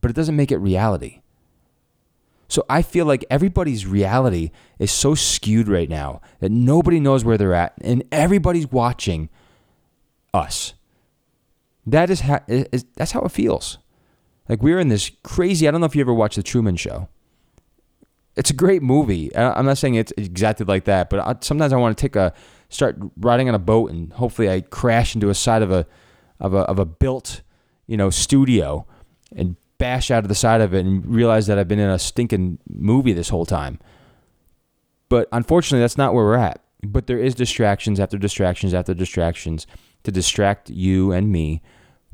but 0.00 0.10
it 0.10 0.14
doesn't 0.14 0.36
make 0.36 0.52
it 0.52 0.58
reality. 0.58 1.20
So 2.48 2.64
I 2.68 2.80
feel 2.80 3.04
like 3.04 3.24
everybody's 3.30 3.86
reality 3.86 4.50
is 4.78 4.90
so 4.90 5.14
skewed 5.14 5.68
right 5.68 5.88
now 5.88 6.22
that 6.40 6.50
nobody 6.50 6.98
knows 6.98 7.22
where 7.22 7.36
they're 7.36 7.54
at 7.54 7.74
and 7.82 8.02
everybody's 8.10 8.72
watching 8.72 9.28
us. 10.32 10.72
That 11.86 12.08
is 12.08 12.20
how 12.20 12.40
is, 12.48 12.84
that's 12.96 13.12
how 13.12 13.20
it 13.20 13.32
feels. 13.32 13.78
Like 14.48 14.62
we're 14.62 14.78
in 14.78 14.88
this 14.88 15.10
crazy. 15.22 15.68
I 15.68 15.70
don't 15.70 15.80
know 15.80 15.86
if 15.86 15.94
you 15.94 16.00
ever 16.00 16.14
watched 16.14 16.36
the 16.36 16.42
Truman 16.42 16.76
Show. 16.76 17.08
It's 18.34 18.50
a 18.50 18.54
great 18.54 18.82
movie. 18.82 19.34
I'm 19.36 19.66
not 19.66 19.78
saying 19.78 19.96
it's 19.96 20.12
exactly 20.16 20.64
like 20.64 20.84
that, 20.84 21.10
but 21.10 21.20
I, 21.20 21.36
sometimes 21.40 21.72
I 21.72 21.76
want 21.76 21.98
to 21.98 22.00
take 22.00 22.16
a 22.16 22.32
start 22.70 22.96
riding 23.18 23.48
on 23.48 23.54
a 23.54 23.58
boat 23.58 23.90
and 23.90 24.12
hopefully 24.12 24.48
I 24.48 24.60
crash 24.62 25.14
into 25.14 25.28
a 25.28 25.34
side 25.34 25.62
of 25.62 25.70
a 25.70 25.86
of 26.40 26.54
a 26.54 26.58
of 26.58 26.78
a 26.78 26.84
built 26.84 27.42
you 27.86 27.96
know 27.96 28.10
studio 28.10 28.86
and 29.34 29.56
bash 29.78 30.10
out 30.10 30.24
of 30.24 30.28
the 30.28 30.34
side 30.34 30.60
of 30.60 30.74
it 30.74 30.84
and 30.84 31.06
realize 31.06 31.46
that 31.46 31.58
I've 31.58 31.68
been 31.68 31.78
in 31.78 31.90
a 31.90 31.98
stinking 31.98 32.58
movie 32.68 33.12
this 33.12 33.28
whole 33.28 33.46
time. 33.46 33.78
But 35.08 35.28
unfortunately, 35.32 35.80
that's 35.80 35.98
not 35.98 36.14
where 36.14 36.24
we're 36.24 36.36
at. 36.36 36.62
But 36.82 37.06
there 37.06 37.18
is 37.18 37.34
distractions 37.34 37.98
after 37.98 38.18
distractions 38.18 38.74
after 38.74 38.94
distractions 38.94 39.66
to 40.04 40.12
distract 40.12 40.70
you 40.70 41.12
and 41.12 41.32
me 41.32 41.62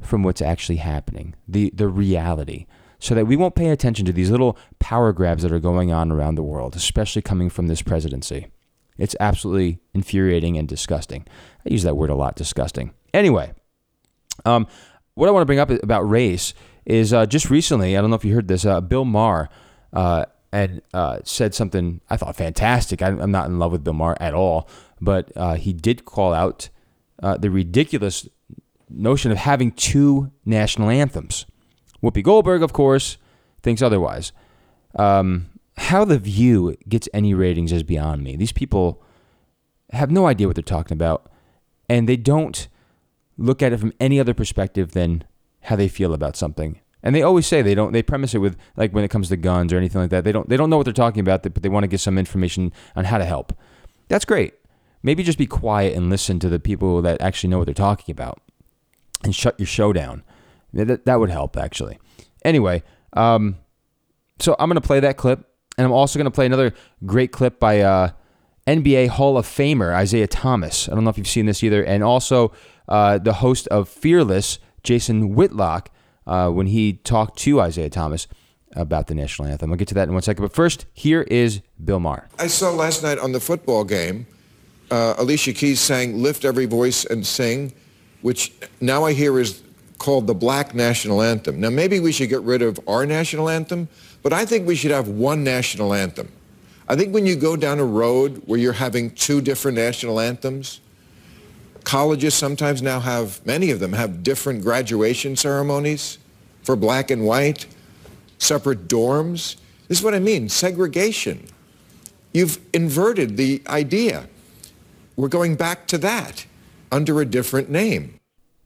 from 0.01 0.23
what's 0.23 0.43
actually 0.43 0.77
happening, 0.77 1.35
the 1.47 1.71
the 1.75 1.89
reality, 1.89 2.67
so 2.99 3.15
that 3.15 3.27
we 3.27 3.37
won't 3.37 3.55
pay 3.55 3.69
attention 3.69 4.07
to 4.07 4.13
these 4.13 4.31
little 4.31 4.57
power 4.79 5.13
grabs 5.13 5.43
that 5.43 5.53
are 5.53 5.61
going 5.61 5.93
on 5.93 6.11
around 6.11 6.35
the 6.35 6.43
world, 6.43 6.75
especially 6.77 7.23
coming 7.23 7.51
from 7.51 7.67
this 7.67 7.83
presidency. 7.83 8.49
It's 8.97 9.17
absolutely 9.21 9.81
infuriating 9.93 10.57
and 10.57 10.69
disgusting. 10.69 11.27
I 11.67 11.71
use 11.71 11.83
that 11.83 11.97
word 11.97 12.11
a 12.11 12.15
lot, 12.15 12.37
disgusting. 12.37 12.93
Anyway, 13.13 13.53
um, 14.45 14.67
what 15.15 15.29
I 15.29 15.33
want 15.33 15.43
to 15.43 15.47
bring 15.47 15.59
up 15.59 15.71
about 15.71 16.09
race 16.09 16.55
is 16.87 17.13
uh, 17.13 17.27
just 17.27 17.51
recently, 17.51 17.97
I 17.97 18.01
don't 18.01 18.11
know 18.11 18.17
if 18.17 18.25
you 18.25 18.35
heard 18.35 18.49
this, 18.49 18.65
uh, 18.65 18.81
Bill 18.81 19.05
Maher 19.05 19.49
uh, 19.93 20.27
had 20.53 20.83
uh, 20.93 21.19
said 21.25 21.55
something 21.55 22.01
I 22.11 22.17
thought 22.17 22.37
fantastic. 22.37 23.03
I, 23.03 23.09
am 23.09 23.31
not 23.31 23.47
in 23.47 23.59
love 23.59 23.73
with 23.73 23.85
Bill 23.85 23.95
Maher 23.95 24.17
at 24.21 24.35
all, 24.35 24.69
but 25.01 25.33
uh, 25.37 25.55
he 25.55 25.73
did 25.73 26.05
call 26.05 26.33
out 26.33 26.69
the 27.39 27.51
ridiculous 27.51 28.29
notion 28.91 29.33
of 29.33 29.39
having 29.39 29.73
two 29.73 30.31
national 30.45 30.91
anthems. 30.91 31.47
Whoopi 32.03 32.23
Goldberg, 32.23 32.63
of 32.63 32.73
course, 32.73 33.17
thinks 33.63 33.81
otherwise. 33.81 34.33
Um, 34.97 35.47
how 35.77 36.05
The 36.05 36.19
View 36.19 36.77
gets 36.89 37.09
any 37.13 37.35
ratings 37.35 37.73
is 37.73 37.83
beyond 37.83 38.23
me. 38.23 38.37
These 38.37 38.53
people 38.53 39.03
have 39.91 40.11
no 40.11 40.27
idea 40.27 40.47
what 40.47 40.57
they're 40.57 40.63
talking 40.63 40.95
about, 40.95 41.31
and 41.89 42.09
they 42.09 42.17
don't 42.17 42.69
look 43.37 43.63
at 43.63 43.73
it 43.73 43.81
from 43.81 43.93
any 43.99 44.21
other 44.21 44.35
perspective 44.35 44.93
than 44.93 45.25
how 45.65 45.77
they 45.77 45.89
feel 45.89 46.15
about 46.15 46.37
something. 46.37 46.81
And 47.03 47.15
they 47.15 47.23
always 47.23 47.47
say 47.47 47.61
they 47.61 47.75
don't. 47.75 47.93
They 47.93 48.03
premise 48.03 48.35
it 48.35 48.39
with 48.39 48.57
like 48.77 48.93
when 48.93 49.05
it 49.05 49.09
comes 49.09 49.29
to 49.29 49.37
guns 49.37 49.73
or 49.73 49.77
anything 49.77 50.01
like 50.01 50.11
that. 50.11 50.25
They 50.25 50.33
don't. 50.33 50.49
They 50.49 50.57
don't 50.57 50.71
know 50.71 50.79
what 50.79 50.85
they're 50.85 50.93
talking 50.93 51.21
about, 51.21 51.43
but 51.43 51.63
they 51.63 51.69
want 51.69 51.85
to 51.85 51.89
get 51.89 52.01
some 52.01 52.17
information 52.17 52.73
on 52.97 53.05
how 53.05 53.19
to 53.19 53.27
help. 53.27 53.53
That's 54.09 54.25
great. 54.25 54.55
Maybe 55.03 55.23
just 55.23 55.37
be 55.37 55.47
quiet 55.47 55.95
and 55.95 56.09
listen 56.09 56.39
to 56.39 56.49
the 56.49 56.59
people 56.59 57.03
that 57.03 57.21
actually 57.21 57.51
know 57.51 57.59
what 57.59 57.67
they're 57.67 57.75
talking 57.75 58.11
about, 58.11 58.41
and 59.23 59.35
shut 59.35 59.61
your 59.61 59.67
show 59.67 59.93
down. 59.93 60.23
That 60.73 61.05
that 61.05 61.21
would 61.21 61.29
help 61.29 61.59
actually. 61.59 61.99
Anyway, 62.43 62.83
um, 63.13 63.59
so 64.39 64.57
I'm 64.59 64.71
gonna 64.71 64.81
play 64.81 65.01
that 65.01 65.19
clip, 65.19 65.47
and 65.77 65.85
I'm 65.85 65.93
also 65.93 66.19
gonna 66.19 66.31
play 66.31 66.47
another 66.47 66.73
great 67.05 67.33
clip 67.33 67.61
by 67.61 67.81
uh, 67.81 68.11
NBA 68.67 69.09
Hall 69.09 69.37
of 69.37 69.47
Famer 69.47 70.03
Isiah 70.03 70.27
Thomas. 70.27 70.89
I 70.89 70.95
don't 70.95 71.05
know 71.05 71.11
if 71.11 71.19
you've 71.19 71.29
seen 71.29 71.45
this 71.45 71.63
either, 71.63 71.85
and 71.85 72.03
also 72.03 72.53
uh, 72.89 73.19
the 73.19 73.35
host 73.35 73.69
of 73.69 73.91
Fearless 73.91 74.59
Jason 74.85 75.35
Whitlock 75.35 75.91
uh, 76.27 76.51
when 76.51 76.67
he 76.69 76.95
talked 76.95 77.39
to 77.41 77.61
Isiah 77.61 77.91
Thomas 77.91 78.29
about 78.77 79.07
the 79.09 79.15
national 79.15 79.49
anthem. 79.49 79.71
I'll 79.71 79.77
get 79.77 79.89
to 79.89 79.95
that 79.95 80.09
in 80.09 80.15
one 80.15 80.23
second. 80.23 80.43
But 80.43 80.53
first, 80.53 80.87
here 80.93 81.23
is 81.23 81.61
Bill 81.83 82.01
Maher. 82.01 82.29
I 82.39 82.47
saw 82.47 82.71
last 82.71 83.03
night 83.03 83.19
on 83.19 83.33
the 83.33 83.41
football 83.41 83.85
game 83.85 84.27
uh, 84.91 85.15
Alicia 85.19 85.53
Keys 85.53 85.81
sang 85.81 86.23
Lift 86.23 86.45
Every 86.45 86.67
Voice 86.67 87.05
and 87.05 87.27
Sing, 87.27 87.73
which 88.23 88.53
now 88.81 89.05
I 89.05 89.13
hear 89.13 89.39
is 89.41 89.63
called 89.99 90.27
the 90.27 90.35
Black 90.35 90.75
National 90.75 91.23
Anthem. 91.23 91.61
Now, 91.61 91.71
maybe 91.71 92.01
we 92.01 92.13
should 92.13 92.29
get 92.29 92.43
rid 92.43 92.63
of 92.63 92.79
our 92.87 93.07
national 93.07 93.49
anthem, 93.49 93.89
but 94.23 94.33
I 94.33 94.45
think 94.45 94.67
we 94.67 94.75
should 94.75 94.91
have 94.91 95.09
one 95.09 95.43
national 95.45 95.95
anthem. 95.95 96.31
I 96.89 96.97
think 96.97 97.15
when 97.15 97.25
you 97.25 97.37
go 97.37 97.57
down 97.57 97.79
a 97.79 97.85
road 97.85 98.43
where 98.45 98.59
you're 98.59 98.75
having 98.75 99.11
two 99.13 99.41
different 99.41 99.77
national 99.79 100.21
anthems, 100.21 100.81
colleges 101.85 102.35
sometimes 102.35 102.83
now 102.83 103.01
have, 103.01 103.45
many 103.47 103.71
of 103.71 103.81
them 103.81 103.93
have 103.93 104.23
different 104.23 104.63
graduation 104.63 105.37
ceremonies 105.37 106.19
for 106.63 106.77
black 106.77 107.11
and 107.11 107.25
white, 107.25 107.67
separate 108.39 108.89
dorms. 108.89 109.57
This 109.89 109.99
is 109.99 110.05
what 110.05 110.15
I 110.15 110.19
mean, 110.19 110.49
segregation. 110.49 111.47
You've 112.33 112.59
inverted 112.73 113.37
the 113.37 113.63
idea. 113.69 114.29
We're 115.17 115.29
going 115.29 115.55
back 115.57 115.87
to 115.89 115.99
that 115.99 116.47
under 116.91 117.21
a 117.21 117.25
different 117.25 117.71
name. 117.71 118.19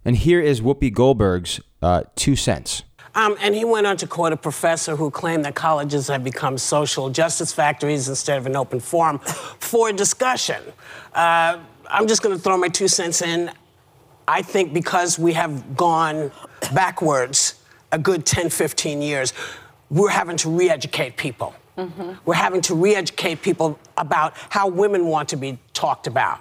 And 0.04 0.16
here 0.16 0.40
is 0.40 0.60
Whoopi 0.60 0.92
Goldberg's 0.92 1.60
uh, 1.82 2.04
two 2.16 2.36
cents. 2.36 2.82
Um, 3.14 3.36
and 3.40 3.54
he 3.54 3.64
went 3.64 3.86
on 3.86 3.96
to 3.98 4.06
quote 4.06 4.32
a 4.32 4.36
professor 4.36 4.94
who 4.94 5.10
claimed 5.10 5.44
that 5.44 5.54
colleges 5.54 6.08
have 6.08 6.22
become 6.22 6.56
social 6.56 7.10
justice 7.10 7.52
factories 7.52 8.08
instead 8.08 8.38
of 8.38 8.46
an 8.46 8.54
open 8.54 8.80
forum 8.80 9.18
for 9.58 9.92
discussion. 9.92 10.62
Uh, 11.12 11.58
I'm 11.90 12.06
just 12.06 12.22
going 12.22 12.36
to 12.36 12.40
throw 12.40 12.56
my 12.56 12.68
two 12.68 12.88
cents 12.88 13.22
in. 13.22 13.50
I 14.26 14.42
think 14.42 14.74
because 14.74 15.18
we 15.18 15.32
have 15.32 15.76
gone 15.76 16.30
backwards 16.74 17.62
a 17.92 17.98
good 17.98 18.26
10, 18.26 18.50
15 18.50 19.00
years, 19.00 19.32
we're 19.90 20.10
having 20.10 20.36
to 20.38 20.50
re 20.50 20.68
educate 20.68 21.16
people. 21.16 21.54
Mm-hmm. 21.78 22.12
We're 22.24 22.34
having 22.34 22.60
to 22.62 22.74
re 22.74 22.94
educate 22.94 23.40
people 23.40 23.78
about 23.96 24.34
how 24.50 24.68
women 24.68 25.06
want 25.06 25.30
to 25.30 25.36
be 25.36 25.58
talked 25.72 26.06
about, 26.06 26.40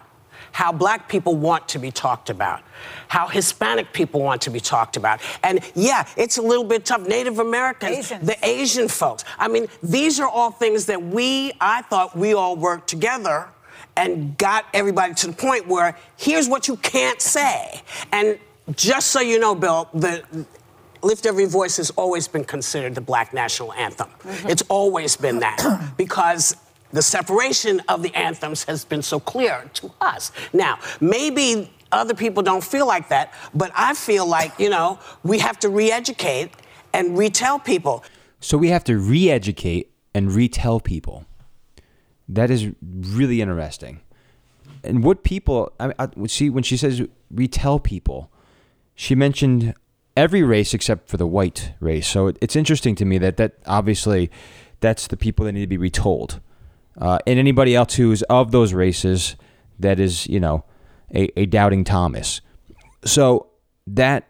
how 0.51 0.74
black 0.74 1.08
people 1.08 1.36
want 1.36 1.70
to 1.70 1.80
be 1.80 1.92
talked 1.92 2.30
about, 2.30 2.62
how 3.08 3.27
Hispanic 3.27 3.94
people 3.94 4.22
want 4.22 4.42
to 4.42 4.50
be 4.50 4.60
talked 4.60 4.98
about. 4.98 5.22
And 5.44 5.62
yeah, 5.75 6.08
it's 6.18 6.38
a 6.38 6.42
little 6.42 6.66
bit 6.66 6.86
tough. 6.86 7.08
Native 7.08 7.39
Americans, 7.39 8.12
Asians. 8.12 8.27
the 8.27 8.46
Asian 8.46 8.88
folks. 8.89 9.24
I 9.38 9.48
mean, 9.48 9.68
these 9.82 10.20
are 10.20 10.27
all 10.27 10.51
things 10.51 10.88
that 10.88 11.01
we, 11.01 11.54
I 11.62 11.84
thought 11.84 12.18
we 12.18 12.34
all 12.34 12.58
worked 12.58 12.89
together 12.89 13.48
and 13.98 14.38
got 14.38 14.66
everybody 14.74 15.13
to 15.16 15.27
the 15.27 15.34
point 15.34 15.68
where 15.68 15.98
here's 16.16 16.48
what 16.48 16.68
you 16.68 16.77
can't 16.77 17.22
say. 17.22 17.82
And 18.13 18.39
just 18.75 19.08
so 19.08 19.20
you 19.20 19.39
know, 19.39 19.56
Bill, 19.56 19.89
the 19.94 20.24
Lift 21.01 21.25
Every 21.25 21.46
Voice 21.46 21.77
has 21.77 21.89
always 21.92 22.27
been 22.27 22.46
considered 22.46 22.96
the 22.96 23.01
black 23.01 23.34
national 23.34 23.74
anthem. 23.74 24.08
Mm-hmm. 24.08 24.50
It's 24.50 24.63
always 24.70 25.18
been 25.18 25.39
that 25.39 25.94
because 25.98 26.56
the 26.92 27.01
separation 27.01 27.82
of 27.89 28.04
the 28.04 28.13
anthems 28.16 28.63
has 28.66 28.86
been 28.86 29.01
so 29.01 29.20
clear 29.20 29.70
to 29.74 29.92
us. 30.00 30.32
Now, 30.54 30.80
maybe 31.01 31.72
other 31.92 32.13
people 32.13 32.44
don't 32.44 32.63
feel 32.63 32.88
like 32.88 33.10
that, 33.10 33.34
but 33.54 33.72
I 33.75 33.94
feel 33.94 34.25
like, 34.25 34.58
you 34.60 34.70
know, 34.70 35.00
we 35.24 35.39
have 35.39 35.60
to 35.60 35.70
re 35.70 35.92
educate 35.92 36.51
and 36.94 37.18
retell 37.18 37.60
people. 37.60 38.04
So 38.39 38.58
we 38.58 38.70
have 38.70 38.84
to 38.86 38.98
re 38.98 39.30
educate 39.30 39.92
and 40.13 40.32
retell 40.32 40.80
people. 40.80 41.25
That 42.30 42.52
is 42.52 42.68
really 42.82 43.42
interesting. 43.42 44.02
And 44.84 45.04
what 45.04 45.24
people, 45.24 45.72
I, 45.80 45.94
I 46.00 46.08
see 46.28 46.50
when 46.50 46.64
she 46.64 46.78
says 46.78 47.02
retell 47.32 47.80
people, 47.80 48.32
she 48.96 49.16
mentioned 49.16 49.74
every 50.16 50.44
race 50.44 50.74
except 50.74 51.10
for 51.10 51.18
the 51.18 51.28
white 51.28 51.74
race. 51.80 52.08
So 52.08 52.28
it, 52.28 52.38
it's 52.42 52.56
interesting 52.56 52.96
to 52.96 53.06
me 53.06 53.18
that 53.20 53.38
that 53.38 53.54
obviously 53.66 54.30
that's 54.80 55.08
the 55.08 55.18
people 55.18 55.46
that 55.46 55.54
need 55.54 55.62
to 55.62 55.68
be 55.68 55.78
retold. 55.78 56.40
Uh, 57.00 57.20
and 57.28 57.38
anybody 57.38 57.76
else 57.76 57.96
who's 57.96 58.24
of 58.24 58.52
those 58.52 58.74
races 58.74 59.36
that 59.80 60.00
is, 60.00 60.28
you 60.28 60.40
know, 60.40 60.64
a, 61.14 61.40
a 61.40 61.46
doubting 61.46 61.84
Thomas. 61.84 62.42
So 63.06 63.48
that 63.86 64.28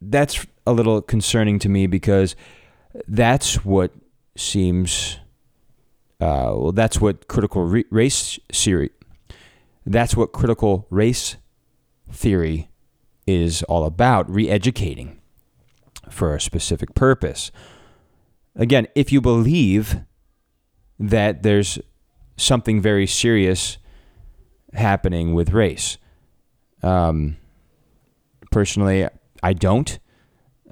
that's 0.00 0.46
a 0.66 0.72
little 0.72 1.02
concerning 1.02 1.58
to 1.60 1.68
me 1.68 1.86
because 1.86 2.36
that's 3.08 3.64
what 3.64 3.92
seems 4.36 5.18
uh, 6.24 6.54
well, 6.56 6.72
that's 6.72 7.00
what 7.00 7.28
critical 7.28 7.64
re- 7.64 7.84
race 7.90 8.38
theory. 8.50 8.90
That's 9.84 10.16
what 10.16 10.32
critical 10.32 10.86
race 10.88 11.36
theory 12.10 12.70
is 13.26 13.62
all 13.64 13.84
about: 13.84 14.30
re-educating 14.30 15.20
for 16.10 16.34
a 16.34 16.40
specific 16.40 16.94
purpose. 16.94 17.52
Again, 18.56 18.86
if 18.94 19.12
you 19.12 19.20
believe 19.20 19.96
that 20.98 21.42
there's 21.42 21.78
something 22.36 22.80
very 22.80 23.06
serious 23.06 23.78
happening 24.72 25.34
with 25.34 25.50
race, 25.50 25.98
um, 26.82 27.36
personally, 28.50 29.08
I 29.42 29.52
don't. 29.52 29.98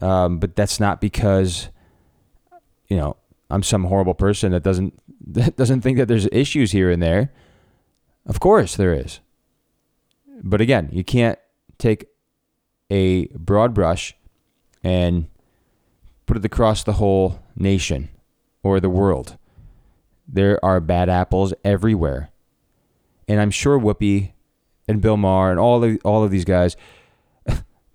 Um, 0.00 0.38
but 0.38 0.56
that's 0.56 0.80
not 0.80 1.00
because, 1.00 1.68
you 2.88 2.96
know, 2.96 3.16
I'm 3.52 3.62
some 3.62 3.84
horrible 3.84 4.14
person 4.14 4.52
that 4.52 4.62
doesn't 4.62 4.98
that 5.26 5.56
doesn't 5.56 5.82
think 5.82 5.98
that 5.98 6.08
there's 6.08 6.28
issues 6.32 6.72
here 6.72 6.90
and 6.90 7.02
there. 7.02 7.32
Of 8.26 8.40
course 8.40 8.76
there 8.76 8.94
is. 8.94 9.20
But 10.42 10.60
again, 10.60 10.88
you 10.92 11.04
can't 11.04 11.38
take 11.78 12.06
a 12.90 13.26
broad 13.28 13.74
brush 13.74 14.14
and 14.82 15.28
put 16.26 16.36
it 16.36 16.44
across 16.44 16.82
the 16.82 16.94
whole 16.94 17.40
nation 17.54 18.08
or 18.62 18.80
the 18.80 18.90
world. 18.90 19.36
There 20.26 20.62
are 20.64 20.80
bad 20.80 21.08
apples 21.08 21.52
everywhere. 21.64 22.30
And 23.28 23.40
I'm 23.40 23.50
sure 23.50 23.78
Whoopi 23.78 24.32
and 24.88 25.00
Bill 25.00 25.16
Maher 25.16 25.50
and 25.50 25.60
all 25.60 25.82
of, 25.82 25.98
all 26.04 26.24
of 26.24 26.30
these 26.30 26.44
guys 26.44 26.76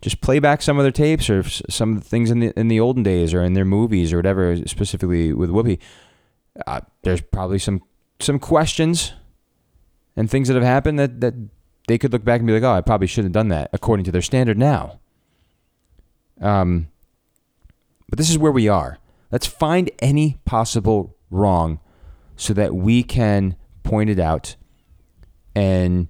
just 0.02 0.22
play 0.22 0.40
back 0.40 0.62
some 0.62 0.78
of 0.78 0.84
their 0.84 0.92
tapes 0.92 1.30
or 1.30 1.44
some 1.44 1.98
of 1.98 2.04
the 2.04 2.10
things 2.10 2.30
in 2.30 2.40
the 2.40 2.60
in 2.60 2.68
the 2.68 2.80
olden 2.80 3.04
days 3.04 3.34
or 3.34 3.44
in 3.44 3.54
their 3.54 3.66
movies 3.66 4.14
or 4.14 4.18
whatever, 4.18 4.56
specifically 4.68 5.34
with 5.34 5.50
Whoopi. 5.50 5.80
Uh, 6.66 6.82
there's 7.04 7.22
probably 7.22 7.60
some 7.60 7.82
some 8.20 8.40
questions 8.40 9.14
and 10.16 10.30
things 10.30 10.48
that 10.48 10.56
have 10.56 10.64
happened 10.64 11.00
that 11.00 11.22
that 11.22 11.34
they 11.88 11.98
could 11.98 12.12
look 12.12 12.24
back 12.24 12.40
and 12.40 12.48
be 12.48 12.54
like, 12.54 12.64
"Oh, 12.64 12.74
I 12.74 12.82
probably 12.82 13.08
shouldn't 13.08 13.36
have 13.36 13.42
done 13.42 13.50
that," 13.50 13.70
according 13.74 14.04
to 14.06 14.12
their 14.12 14.22
standard 14.22 14.58
now. 14.58 15.00
Um, 16.40 16.90
but 18.10 18.18
this 18.18 18.30
is 18.30 18.38
where 18.38 18.52
we 18.52 18.68
are. 18.68 19.00
Let's 19.32 19.48
find 19.48 19.90
any 20.00 20.38
possible 20.46 21.18
wrong 21.30 21.80
so 22.36 22.54
that 22.54 22.76
we 22.76 23.04
can 23.04 23.56
point 23.84 24.10
it 24.10 24.20
out 24.20 24.56
and 25.56 26.08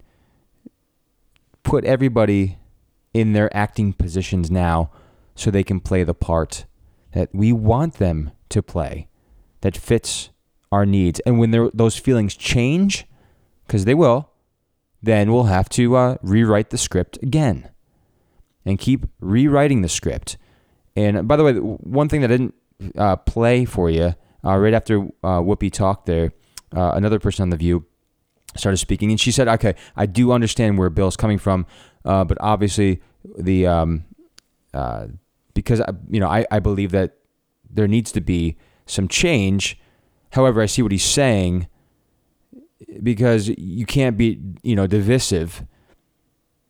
put 1.63 1.85
everybody 1.85 2.57
in 3.17 3.33
their 3.33 3.55
acting 3.55 3.93
positions 3.93 4.51
now 4.51 4.91
so 5.33 5.49
they 5.49 5.63
can 5.63 5.79
play 5.79 6.03
the 6.03 6.13
part 6.13 6.65
that 7.13 7.33
we 7.33 7.51
want 7.51 7.95
them 7.95 8.31
to 8.49 8.61
play 8.61 9.07
that 9.61 9.75
fits 9.75 10.29
our 10.71 10.85
needs. 10.85 11.19
And 11.21 11.39
when 11.39 11.71
those 11.73 11.97
feelings 11.97 12.35
change, 12.35 13.05
because 13.65 13.85
they 13.85 13.95
will, 13.95 14.29
then 15.01 15.31
we'll 15.31 15.45
have 15.45 15.67
to 15.69 15.95
uh, 15.95 16.17
rewrite 16.21 16.69
the 16.69 16.77
script 16.77 17.17
again 17.23 17.69
and 18.63 18.77
keep 18.77 19.07
rewriting 19.19 19.81
the 19.81 19.89
script. 19.89 20.37
And 20.95 21.27
by 21.27 21.35
the 21.37 21.43
way, 21.43 21.53
one 21.53 22.09
thing 22.09 22.21
that 22.21 22.31
I 22.31 22.37
didn't 22.37 22.55
uh, 22.95 23.15
play 23.15 23.65
for 23.65 23.89
you 23.89 24.13
uh, 24.45 24.57
right 24.57 24.73
after 24.75 24.99
uh, 25.23 25.41
Whoopi 25.41 25.71
talked 25.71 26.05
there, 26.05 26.33
uh, 26.75 26.91
another 26.93 27.19
person 27.19 27.41
on 27.43 27.49
The 27.49 27.57
View 27.57 27.85
started 28.55 28.77
speaking, 28.77 29.09
and 29.11 29.19
she 29.19 29.31
said, 29.31 29.47
"Okay, 29.47 29.75
I 29.95 30.05
do 30.05 30.31
understand 30.31 30.77
where 30.77 30.89
Bill's 30.89 31.17
coming 31.17 31.37
from, 31.37 31.65
uh, 32.05 32.23
but 32.23 32.37
obviously 32.39 33.01
the 33.37 33.67
um, 33.67 34.05
uh, 34.73 35.07
because 35.53 35.81
you 36.09 36.19
know 36.19 36.27
I, 36.27 36.45
I 36.51 36.59
believe 36.59 36.91
that 36.91 37.17
there 37.69 37.87
needs 37.87 38.11
to 38.13 38.21
be 38.21 38.57
some 38.85 39.07
change. 39.07 39.79
However, 40.31 40.61
I 40.61 40.65
see 40.65 40.81
what 40.81 40.91
he's 40.91 41.03
saying 41.03 41.67
because 43.01 43.49
you 43.49 43.85
can't 43.85 44.17
be 44.17 44.39
you 44.63 44.75
know 44.75 44.87
divisive, 44.87 45.65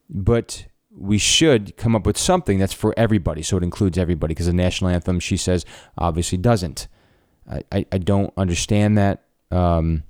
but 0.09 0.65
we 0.89 1.17
should 1.17 1.77
come 1.77 1.95
up 1.95 2.05
with 2.05 2.17
something 2.17 2.57
that's 2.57 2.73
for 2.73 2.93
everybody, 2.97 3.43
so 3.43 3.57
it 3.57 3.63
includes 3.63 3.97
everybody. 3.97 4.33
Because 4.33 4.47
the 4.47 4.53
national 4.53 4.89
anthem, 4.89 5.19
she 5.19 5.37
says, 5.37 5.65
obviously 5.97 6.37
doesn't. 6.37 6.87
I, 7.49 7.61
I, 7.71 7.85
I 7.91 7.97
don't 7.99 8.33
understand 8.35 8.97
that. 8.97 9.23
Um, 9.51 10.03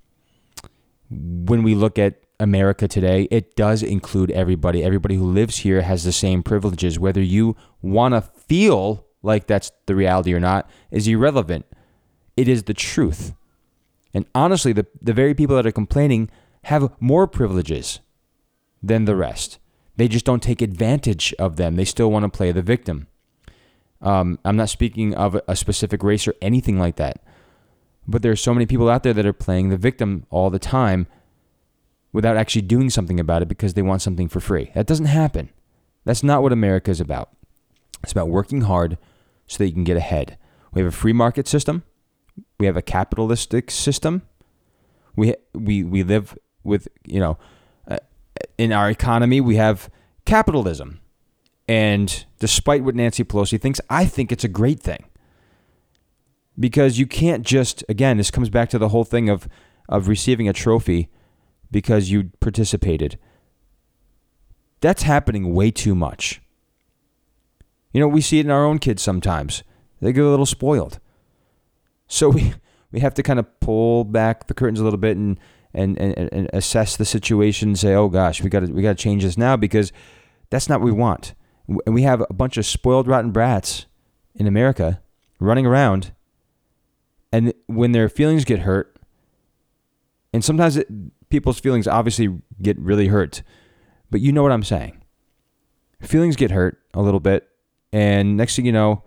when 1.09 1.63
we 1.63 1.75
look 1.75 1.99
at 1.99 2.21
America 2.39 2.87
today, 2.87 3.27
it 3.31 3.55
does 3.55 3.81
include 3.81 4.31
everybody. 4.31 4.83
Everybody 4.83 5.15
who 5.15 5.25
lives 5.25 5.57
here 5.57 5.81
has 5.81 6.03
the 6.03 6.11
same 6.11 6.43
privileges. 6.43 6.99
Whether 6.99 7.21
you 7.21 7.55
want 7.81 8.13
to 8.13 8.21
feel 8.21 9.05
like 9.23 9.47
that's 9.47 9.71
the 9.87 9.95
reality 9.95 10.33
or 10.33 10.39
not 10.39 10.69
is 10.91 11.07
irrelevant. 11.07 11.65
It 12.35 12.47
is 12.47 12.63
the 12.63 12.73
truth. 12.73 13.33
And 14.13 14.25
honestly, 14.35 14.73
the, 14.73 14.85
the 15.01 15.13
very 15.13 15.33
people 15.33 15.55
that 15.55 15.65
are 15.65 15.71
complaining 15.71 16.29
have 16.65 16.91
more 16.99 17.27
privileges 17.27 17.99
than 18.81 19.05
the 19.05 19.15
rest. 19.15 19.57
They 19.95 20.07
just 20.07 20.25
don't 20.25 20.43
take 20.43 20.61
advantage 20.61 21.33
of 21.39 21.55
them. 21.55 21.75
They 21.75 21.85
still 21.85 22.11
want 22.11 22.23
to 22.23 22.29
play 22.29 22.51
the 22.51 22.61
victim. 22.61 23.07
Um, 24.01 24.37
I'm 24.45 24.55
not 24.55 24.69
speaking 24.69 25.15
of 25.15 25.39
a 25.47 25.55
specific 25.55 26.03
race 26.03 26.27
or 26.27 26.35
anything 26.41 26.77
like 26.77 26.97
that. 26.97 27.23
But 28.07 28.21
there 28.21 28.31
are 28.31 28.37
so 28.37 28.53
many 28.53 28.67
people 28.67 28.89
out 28.89 29.03
there 29.03 29.13
that 29.13 29.25
are 29.25 29.33
playing 29.33 29.69
the 29.69 29.77
victim 29.77 30.25
all 30.29 30.49
the 30.51 30.59
time 30.59 31.07
without 32.13 32.37
actually 32.37 32.61
doing 32.61 32.89
something 32.89 33.19
about 33.19 33.41
it 33.41 33.47
because 33.47 33.73
they 33.73 33.81
want 33.81 34.01
something 34.01 34.27
for 34.27 34.39
free. 34.39 34.71
That 34.73 34.87
doesn't 34.87 35.05
happen. 35.05 35.49
That's 36.05 36.23
not 36.23 36.41
what 36.41 36.53
America 36.53 36.89
is 36.91 37.01
about. 37.01 37.29
It's 38.03 38.11
about 38.11 38.29
working 38.29 38.61
hard 38.61 38.97
so 39.45 39.57
that 39.57 39.67
you 39.67 39.73
can 39.73 39.83
get 39.83 39.97
ahead. 39.97 40.37
We 40.73 40.81
have 40.81 40.93
a 40.93 40.95
free 40.95 41.13
market 41.13 41.47
system. 41.47 41.83
We 42.59 42.65
have 42.65 42.77
a 42.77 42.81
capitalistic 42.81 43.71
system. 43.71 44.21
We 45.15 45.35
we 45.53 45.83
we 45.83 46.03
live 46.03 46.37
with 46.63 46.87
you 47.05 47.19
know, 47.19 47.37
uh, 47.87 47.97
in 48.57 48.71
our 48.71 48.89
economy 48.89 49.41
we 49.41 49.55
have 49.55 49.89
capitalism, 50.25 50.99
and 51.67 52.25
despite 52.39 52.83
what 52.83 52.93
Nancy 52.93 53.23
Pelosi 53.23 53.59
thinks, 53.59 53.81
I 53.89 54.05
think 54.05 54.31
it's 54.31 54.43
a 54.43 54.49
great 54.49 54.79
thing 54.79 55.05
because 56.59 56.99
you 56.99 57.07
can't 57.07 57.45
just 57.45 57.83
again 57.89 58.17
this 58.17 58.31
comes 58.31 58.49
back 58.49 58.69
to 58.69 58.77
the 58.77 58.89
whole 58.89 59.03
thing 59.03 59.29
of 59.29 59.47
of 59.89 60.07
receiving 60.07 60.47
a 60.47 60.53
trophy 60.53 61.09
because 61.71 62.09
you 62.09 62.31
participated. 62.39 63.17
That's 64.81 65.03
happening 65.03 65.53
way 65.53 65.71
too 65.71 65.95
much. 65.95 66.41
You 67.93 68.01
know 68.01 68.07
we 68.07 68.21
see 68.21 68.39
it 68.39 68.45
in 68.45 68.51
our 68.51 68.65
own 68.65 68.79
kids 68.79 69.01
sometimes. 69.01 69.63
They 70.01 70.13
get 70.13 70.23
a 70.23 70.29
little 70.29 70.45
spoiled. 70.45 70.99
So 72.07 72.29
we 72.29 72.53
we 72.91 72.99
have 72.99 73.13
to 73.15 73.23
kind 73.23 73.39
of 73.39 73.59
pull 73.59 74.03
back 74.03 74.47
the 74.47 74.53
curtains 74.53 74.79
a 74.79 74.83
little 74.83 74.99
bit 74.99 75.17
and 75.17 75.39
and, 75.73 75.97
and, 75.99 76.29
and 76.31 76.49
assess 76.53 76.95
the 76.95 77.05
situation 77.05 77.69
and 77.69 77.79
say 77.79 77.93
oh 77.93 78.07
gosh 78.07 78.41
we 78.41 78.49
got 78.49 78.61
to 78.61 78.67
we 78.67 78.81
got 78.81 78.97
to 78.97 79.03
change 79.03 79.23
this 79.23 79.37
now 79.37 79.55
because 79.57 79.91
that's 80.49 80.69
not 80.69 80.79
what 80.79 80.85
we 80.85 80.91
want. 80.91 81.33
And 81.85 81.93
we 81.93 82.03
have 82.03 82.23
a 82.29 82.33
bunch 82.33 82.57
of 82.57 82.65
spoiled 82.65 83.07
rotten 83.07 83.31
brats 83.31 83.85
in 84.35 84.47
America 84.47 85.01
running 85.39 85.65
around 85.65 86.13
and 87.31 87.53
when 87.67 87.91
their 87.91 88.09
feelings 88.09 88.45
get 88.45 88.59
hurt, 88.59 88.95
and 90.33 90.43
sometimes 90.43 90.77
it, 90.77 90.87
people's 91.29 91.59
feelings 91.59 91.87
obviously 91.87 92.39
get 92.61 92.77
really 92.79 93.07
hurt, 93.07 93.43
but 94.09 94.21
you 94.21 94.31
know 94.31 94.43
what 94.43 94.51
I'm 94.51 94.63
saying. 94.63 95.01
Feelings 96.01 96.35
get 96.35 96.51
hurt 96.51 96.79
a 96.93 97.01
little 97.01 97.19
bit, 97.19 97.47
and 97.91 98.37
next 98.37 98.55
thing 98.55 98.65
you 98.65 98.71
know, 98.71 99.03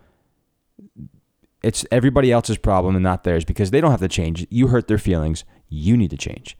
it's 1.63 1.85
everybody 1.91 2.33
else's 2.33 2.59
problem 2.59 2.97
and 2.97 3.03
not 3.03 3.25
theirs 3.25 3.45
because 3.45 3.71
they 3.71 3.81
don't 3.81 3.91
have 3.91 4.01
to 4.01 4.09
change. 4.09 4.47
You 4.51 4.69
hurt 4.69 4.89
their 4.89 4.99
feelings. 4.99 5.45
You 5.69 5.97
need 5.97 6.11
to 6.11 6.17
change. 6.17 6.57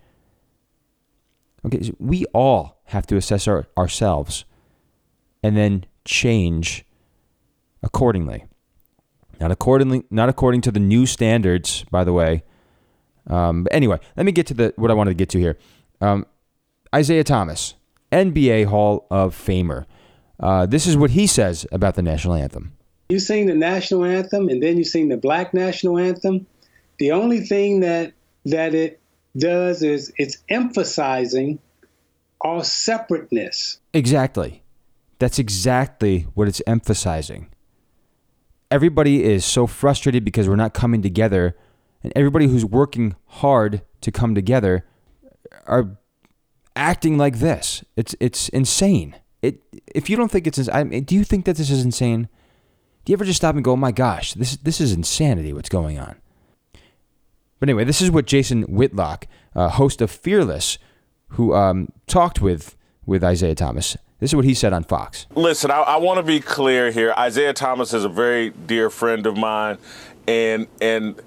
Okay, 1.65 1.83
so 1.83 1.95
we 1.99 2.25
all 2.27 2.81
have 2.87 3.07
to 3.09 3.17
assess 3.17 3.49
our, 3.49 3.67
ourselves 3.77 4.45
and 5.43 5.57
then 5.57 5.85
change 6.05 6.85
accordingly. 7.83 8.47
Not 9.41 9.51
accordingly, 9.51 10.05
not 10.11 10.29
according 10.29 10.61
to 10.63 10.71
the 10.71 10.81
new 10.81 11.07
standards, 11.07 11.85
by 11.91 12.05
the 12.05 12.13
way. 12.13 12.43
Um, 13.31 13.65
but 13.65 13.73
anyway, 13.73 13.99
let 14.17 14.27
me 14.27 14.33
get 14.33 14.47
to 14.49 14.55
the 14.55 14.75
what 14.77 14.91
I 14.91 14.95
wanted 14.95 15.11
to 15.11 15.15
get 15.15 15.29
to 15.31 15.39
here. 15.39 15.59
Um, 16.01 16.27
Isiah 16.95 17.25
Thomas, 17.25 17.75
NBA 18.13 18.67
Hall 18.67 19.07
of 19.11 19.35
Famer. 19.35 19.87
Uh, 20.39 20.67
this 20.67 20.87
is 20.87 20.97
what 20.97 21.11
he 21.11 21.27
says 21.27 21.67
about 21.71 21.95
the 21.95 22.03
national 22.03 22.35
anthem. 22.35 22.73
You 23.09 23.19
sing 23.19 23.47
the 23.47 23.55
national 23.55 24.05
anthem, 24.05 24.49
and 24.49 24.63
then 24.63 24.77
you 24.77 24.85
sing 24.85 25.09
the 25.09 25.17
black 25.17 25.55
national 25.55 25.99
anthem. 25.99 26.47
The 26.99 27.13
only 27.13 27.41
thing 27.41 27.81
that 27.81 28.13
that 28.47 28.75
it 28.75 29.01
does 29.37 29.83
is 29.83 30.13
it's 30.19 30.39
emphasizing 30.49 31.59
our 32.41 32.65
separateness. 32.65 33.79
Exactly. 33.93 34.63
That's 35.19 35.39
exactly 35.39 36.27
what 36.35 36.49
it's 36.49 36.63
emphasizing 36.67 37.51
everybody 38.71 39.25
is 39.25 39.45
so 39.45 39.67
frustrated 39.67 40.25
because 40.25 40.49
we're 40.49 40.57
not 40.57 40.75
coming 40.75 41.03
together, 41.03 41.57
and 42.03 42.13
everybody 42.17 42.47
who's 42.47 42.65
working 42.65 43.17
hard 43.27 43.83
to 44.01 44.11
come 44.11 44.35
together 44.35 44.85
are 45.67 45.99
acting 46.77 47.19
like 47.19 47.39
this. 47.39 47.85
It's 47.97 48.15
it's 48.21 48.49
insane. 48.51 49.17
It 49.43 49.63
if 49.95 50.09
you 50.09 50.17
don't 50.17 50.31
think 50.31 50.47
it's 50.47 50.69
mean, 50.69 51.05
do 51.05 51.15
you 51.15 51.25
think 51.25 51.45
that 51.45 51.57
this 51.57 51.71
is 51.71 51.85
insane? 51.85 52.29
Do 53.05 53.13
you 53.13 53.17
ever 53.17 53.25
just 53.25 53.39
stop 53.39 53.55
and 53.55 53.65
go, 53.65 53.73
oh 53.73 53.77
"My 53.77 53.93
gosh, 53.93 54.35
this 54.35 54.57
this 54.57 54.81
is 54.81 54.93
insanity. 54.93 55.53
What's 55.53 55.69
going 55.69 55.99
on?" 55.99 56.17
But 57.59 57.69
anyway, 57.69 57.85
this 57.85 58.01
is 58.01 58.11
what 58.11 58.27
Jason 58.27 58.63
Whitlock, 58.63 59.27
uh, 59.55 59.69
host 59.69 60.01
of 60.01 60.11
Fearless, 60.11 60.79
who 61.31 61.55
um, 61.55 61.93
talked 62.07 62.41
with 62.41 62.77
with 63.05 63.25
Isiah 63.25 63.55
Thomas, 63.55 63.97
this 64.21 64.31
is 64.31 64.37
what 64.37 64.45
he 64.45 64.55
said 64.55 64.73
on 64.73 64.85
Fox. 64.85 65.27
Listen, 65.35 65.71
I, 65.71 65.81
I 65.81 65.97
want 65.97 66.19
to 66.19 66.23
be 66.23 66.41
clear 66.41 66.91
here. 66.91 67.15
Isiah 67.19 67.55
Thomas 67.55 67.95
is 67.95 68.05
a 68.05 68.09
very 68.09 68.51
dear 68.51 68.91
friend 68.91 69.27
of 69.27 69.37
mine, 69.37 69.79
and 70.29 70.67
and 70.81 71.21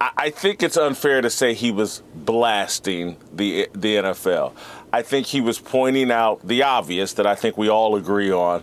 I, 0.00 0.30
think 0.30 0.62
it's 0.62 0.76
unfair 0.76 1.20
to 1.20 1.30
say 1.30 1.54
he 1.54 1.72
was 1.72 2.02
blasting 2.14 3.16
the 3.32 3.68
the 3.72 3.96
NFL. 3.96 4.52
I 4.92 5.02
think 5.02 5.26
he 5.26 5.40
was 5.40 5.58
pointing 5.58 6.10
out 6.10 6.46
the 6.46 6.62
obvious 6.62 7.14
that 7.14 7.26
I 7.26 7.34
think 7.34 7.58
we 7.58 7.68
all 7.68 7.96
agree 7.96 8.30
on. 8.30 8.62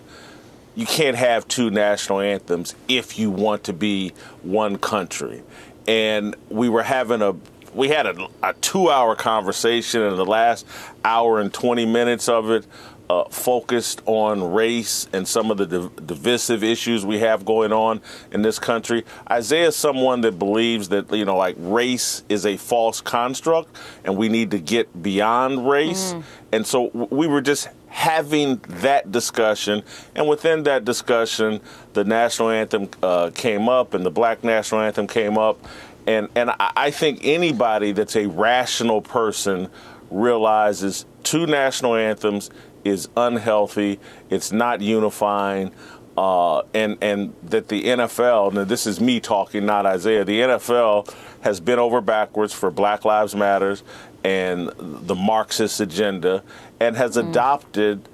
You 0.75 0.85
can't 0.85 1.17
have 1.17 1.47
two 1.47 1.69
national 1.69 2.19
anthems 2.19 2.75
if 2.87 3.19
you 3.19 3.31
want 3.31 3.63
to 3.65 3.73
be 3.73 4.13
one 4.43 4.77
country. 4.77 5.43
And 5.87 6.35
we 6.49 6.69
were 6.69 6.83
having 6.83 7.21
a 7.21 7.35
we 7.73 7.89
had 7.89 8.05
a, 8.05 8.27
a 8.41 8.53
two 8.53 8.89
hour 8.89 9.15
conversation, 9.15 10.01
and 10.01 10.17
the 10.17 10.25
last 10.25 10.65
hour 11.03 11.39
and 11.41 11.53
20 11.53 11.85
minutes 11.85 12.29
of 12.29 12.49
it 12.49 12.65
uh, 13.09 13.25
focused 13.25 14.01
on 14.05 14.53
race 14.53 15.07
and 15.13 15.27
some 15.27 15.51
of 15.51 15.57
the 15.57 15.65
div- 15.65 16.07
divisive 16.07 16.63
issues 16.63 17.05
we 17.05 17.19
have 17.19 17.45
going 17.45 17.71
on 17.71 18.01
in 18.31 18.41
this 18.41 18.59
country. 18.59 19.03
Isiah 19.31 19.67
is 19.67 19.75
someone 19.75 20.21
that 20.21 20.39
believes 20.39 20.89
that, 20.89 21.11
you 21.11 21.25
know, 21.25 21.37
like 21.37 21.55
race 21.59 22.23
is 22.29 22.45
a 22.45 22.57
false 22.57 23.01
construct 23.01 23.77
and 24.03 24.17
we 24.17 24.29
need 24.29 24.51
to 24.51 24.59
get 24.59 25.01
beyond 25.03 25.69
race. 25.69 26.13
Mm. 26.13 26.23
And 26.51 26.67
so 26.67 26.89
we 27.11 27.27
were 27.27 27.41
just 27.41 27.69
having 27.89 28.57
that 28.67 29.11
discussion. 29.11 29.83
And 30.15 30.27
within 30.27 30.63
that 30.63 30.83
discussion, 30.83 31.61
the 31.93 32.03
national 32.03 32.49
anthem 32.49 32.89
uh, 33.01 33.31
came 33.33 33.69
up 33.69 33.93
and 33.93 34.05
the 34.05 34.11
black 34.11 34.43
national 34.43 34.81
anthem 34.81 35.07
came 35.07 35.37
up. 35.37 35.63
And, 36.07 36.29
and 36.35 36.51
I 36.59 36.91
think 36.91 37.21
anybody 37.23 37.91
that's 37.91 38.15
a 38.15 38.27
rational 38.27 39.01
person 39.01 39.69
realizes 40.11 41.05
two 41.23 41.47
national 41.47 41.95
anthems 41.95 42.49
is 42.85 43.09
unhealthy. 43.17 43.99
It's 44.29 44.53
not 44.53 44.79
unifying. 44.79 45.71
Uh, 46.17 46.61
and 46.73 46.97
and 47.01 47.33
that 47.43 47.67
the 47.67 47.83
NFL, 47.83 48.53
now 48.53 48.63
this 48.63 48.87
is 48.87 49.01
me 49.01 49.19
talking, 49.19 49.65
not 49.65 49.85
Isiah. 49.85 50.23
The 50.23 50.39
NFL 50.39 51.13
has 51.41 51.59
been 51.59 51.77
over 51.77 51.99
backwards 51.99 52.53
for 52.53 52.71
Black 52.71 53.03
Lives 53.03 53.35
Matters 53.35 53.83
and 54.23 54.71
the 54.77 55.15
Marxist 55.15 55.81
agenda, 55.81 56.41
and 56.79 56.95
has 56.95 57.17
mm. 57.17 57.29
adopted 57.29 58.07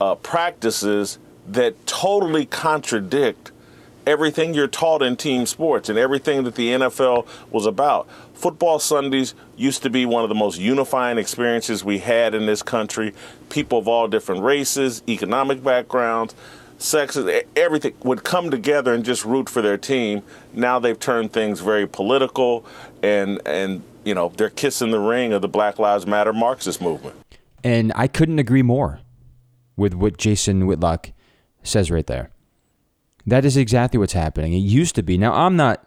uh, 0.00 0.14
practices 0.14 1.18
that 1.48 1.84
totally 1.86 2.46
contradict 2.46 3.50
everything 4.08 4.54
you're 4.54 4.66
taught 4.66 5.02
in 5.02 5.16
team 5.16 5.44
sports 5.44 5.90
and 5.90 5.98
everything 5.98 6.44
that 6.44 6.54
the 6.54 6.70
NFL 6.70 7.26
was 7.50 7.66
about. 7.66 8.08
Football 8.32 8.78
Sundays 8.78 9.34
used 9.54 9.82
to 9.82 9.90
be 9.90 10.06
one 10.06 10.22
of 10.22 10.30
the 10.30 10.34
most 10.34 10.58
unifying 10.58 11.18
experiences 11.18 11.84
we 11.84 11.98
had 11.98 12.34
in 12.34 12.46
this 12.46 12.62
country. 12.62 13.12
People 13.50 13.78
of 13.78 13.86
all 13.86 14.08
different 14.08 14.42
races, 14.42 15.02
economic 15.06 15.62
backgrounds, 15.62 16.34
sexes, 16.78 17.42
everything 17.54 17.92
would 18.02 18.24
come 18.24 18.50
together 18.50 18.94
and 18.94 19.04
just 19.04 19.26
root 19.26 19.50
for 19.50 19.60
their 19.60 19.76
team. 19.76 20.22
Now 20.54 20.78
they've 20.78 20.98
turned 20.98 21.34
things 21.34 21.60
very 21.60 21.86
political 21.86 22.64
and 23.02 23.46
and 23.46 23.82
you 24.04 24.14
know, 24.14 24.32
they're 24.38 24.48
kissing 24.48 24.90
the 24.90 25.00
ring 25.00 25.34
of 25.34 25.42
the 25.42 25.48
Black 25.48 25.78
Lives 25.78 26.06
Matter 26.06 26.32
Marxist 26.32 26.80
movement. 26.80 27.14
And 27.62 27.92
I 27.94 28.08
couldn't 28.08 28.38
agree 28.38 28.62
more 28.62 29.00
with 29.76 29.92
what 29.92 30.16
Jason 30.16 30.66
Whitlock 30.66 31.12
says 31.62 31.90
right 31.90 32.06
there. 32.06 32.30
That 33.28 33.44
is 33.44 33.56
exactly 33.56 33.98
what's 33.98 34.14
happening. 34.14 34.54
It 34.54 34.58
used 34.58 34.94
to 34.94 35.02
be. 35.02 35.18
Now, 35.18 35.34
I'm 35.34 35.56
not 35.56 35.86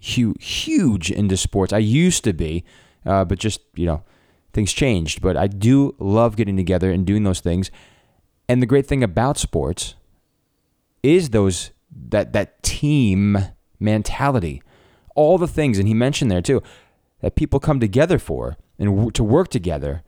huge, 0.00 0.44
huge 0.44 1.10
into 1.10 1.36
sports. 1.36 1.72
I 1.72 1.78
used 1.78 2.24
to 2.24 2.32
be, 2.32 2.64
uh, 3.06 3.24
but 3.24 3.38
just, 3.38 3.60
you 3.74 3.86
know, 3.86 4.02
things 4.52 4.72
changed. 4.72 5.22
But 5.22 5.36
I 5.36 5.46
do 5.46 5.94
love 5.98 6.36
getting 6.36 6.56
together 6.56 6.90
and 6.90 7.06
doing 7.06 7.22
those 7.22 7.40
things. 7.40 7.70
And 8.48 8.60
the 8.60 8.66
great 8.66 8.86
thing 8.86 9.04
about 9.04 9.38
sports 9.38 9.94
is 11.02 11.30
those 11.30 11.70
that 12.08 12.32
that 12.32 12.62
team 12.62 13.38
mentality. 13.78 14.62
All 15.14 15.38
the 15.38 15.46
things, 15.48 15.78
and 15.78 15.86
he 15.86 15.94
mentioned 15.94 16.30
there 16.30 16.42
too, 16.42 16.62
that 17.20 17.36
people 17.36 17.60
come 17.60 17.78
together 17.78 18.18
for 18.18 18.56
and 18.78 19.14
to 19.14 19.22
work 19.22 19.48
together 19.48 20.02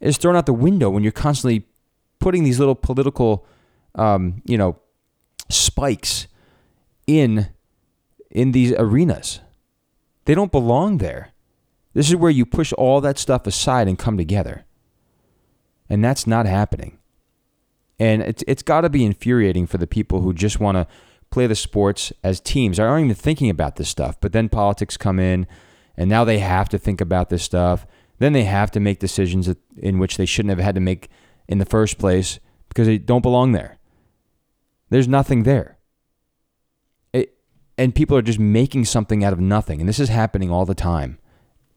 is 0.00 0.16
thrown 0.16 0.36
out 0.36 0.46
the 0.46 0.52
window 0.52 0.90
when 0.90 1.02
you're 1.02 1.12
constantly 1.12 1.66
putting 2.18 2.44
these 2.44 2.58
little 2.58 2.74
political, 2.74 3.46
um, 3.94 4.42
you 4.44 4.58
know, 4.58 4.78
spikes 5.48 6.26
in 7.06 7.48
in 8.30 8.52
these 8.52 8.72
arenas. 8.72 9.40
They 10.24 10.34
don't 10.34 10.52
belong 10.52 10.98
there. 10.98 11.32
This 11.94 12.08
is 12.08 12.16
where 12.16 12.30
you 12.30 12.44
push 12.44 12.72
all 12.74 13.00
that 13.00 13.18
stuff 13.18 13.46
aside 13.46 13.88
and 13.88 13.98
come 13.98 14.16
together. 14.16 14.66
And 15.88 16.04
that's 16.04 16.26
not 16.26 16.46
happening. 16.46 16.98
And 17.98 18.22
it's 18.22 18.44
it's 18.46 18.62
got 18.62 18.82
to 18.82 18.90
be 18.90 19.04
infuriating 19.04 19.66
for 19.66 19.78
the 19.78 19.86
people 19.86 20.20
who 20.20 20.32
just 20.32 20.60
want 20.60 20.76
to 20.76 20.86
play 21.30 21.46
the 21.46 21.54
sports 21.54 22.12
as 22.22 22.40
teams. 22.40 22.78
I 22.78 22.86
aren't 22.86 23.06
even 23.06 23.16
thinking 23.16 23.50
about 23.50 23.76
this 23.76 23.88
stuff, 23.88 24.20
but 24.20 24.32
then 24.32 24.48
politics 24.48 24.96
come 24.96 25.18
in, 25.18 25.46
and 25.96 26.08
now 26.08 26.24
they 26.24 26.38
have 26.38 26.68
to 26.70 26.78
think 26.78 27.00
about 27.00 27.28
this 27.28 27.42
stuff. 27.42 27.86
Then 28.18 28.32
they 28.32 28.44
have 28.44 28.70
to 28.72 28.80
make 28.80 28.98
decisions 28.98 29.48
in 29.76 29.98
which 29.98 30.16
they 30.16 30.26
shouldn't 30.26 30.50
have 30.50 30.64
had 30.64 30.74
to 30.74 30.80
make 30.80 31.08
in 31.48 31.58
the 31.58 31.64
first 31.64 31.98
place 31.98 32.38
because 32.68 32.86
they 32.86 32.98
don't 32.98 33.22
belong 33.22 33.52
there. 33.52 33.77
There's 34.90 35.08
nothing 35.08 35.42
there. 35.42 35.78
It, 37.12 37.34
and 37.76 37.94
people 37.94 38.16
are 38.16 38.22
just 38.22 38.38
making 38.38 38.84
something 38.86 39.22
out 39.22 39.32
of 39.32 39.40
nothing. 39.40 39.80
And 39.80 39.88
this 39.88 40.00
is 40.00 40.08
happening 40.08 40.50
all 40.50 40.64
the 40.64 40.74
time, 40.74 41.18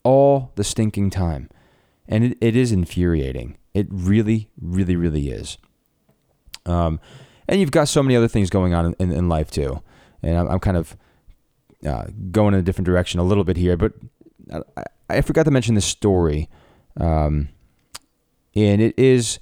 all 0.04 0.52
the 0.56 0.64
stinking 0.64 1.10
time. 1.10 1.50
And 2.08 2.24
it, 2.24 2.38
it 2.42 2.56
is 2.56 2.72
infuriating. 2.72 3.58
It 3.74 3.88
really, 3.90 4.50
really, 4.60 4.96
really 4.96 5.30
is. 5.30 5.58
Um, 6.66 7.00
and 7.48 7.60
you've 7.60 7.72
got 7.72 7.88
so 7.88 8.04
many 8.04 8.16
other 8.16 8.28
things 8.28 8.50
going 8.50 8.74
on 8.74 8.96
in, 9.00 9.12
in 9.12 9.30
life 9.30 9.52
too. 9.52 9.82
And 10.22 10.38
I'm, 10.38 10.48
I'm 10.48 10.60
kind 10.60 10.78
of 10.78 10.96
uh, 11.86 12.06
going 12.32 12.54
in 12.54 12.60
a 12.60 12.64
different 12.64 12.86
direction 12.86 13.20
a 13.20 13.24
little 13.24 13.44
bit 13.44 13.58
here, 13.58 13.76
but 13.76 13.94
I, 14.78 14.84
I 15.10 15.22
forgot 15.22 15.44
to 15.46 15.52
mention 15.52 15.76
this 15.76 15.86
story. 15.86 16.50
Um, 17.00 17.50
and 18.56 18.82
it 18.82 18.98
is 18.98 19.40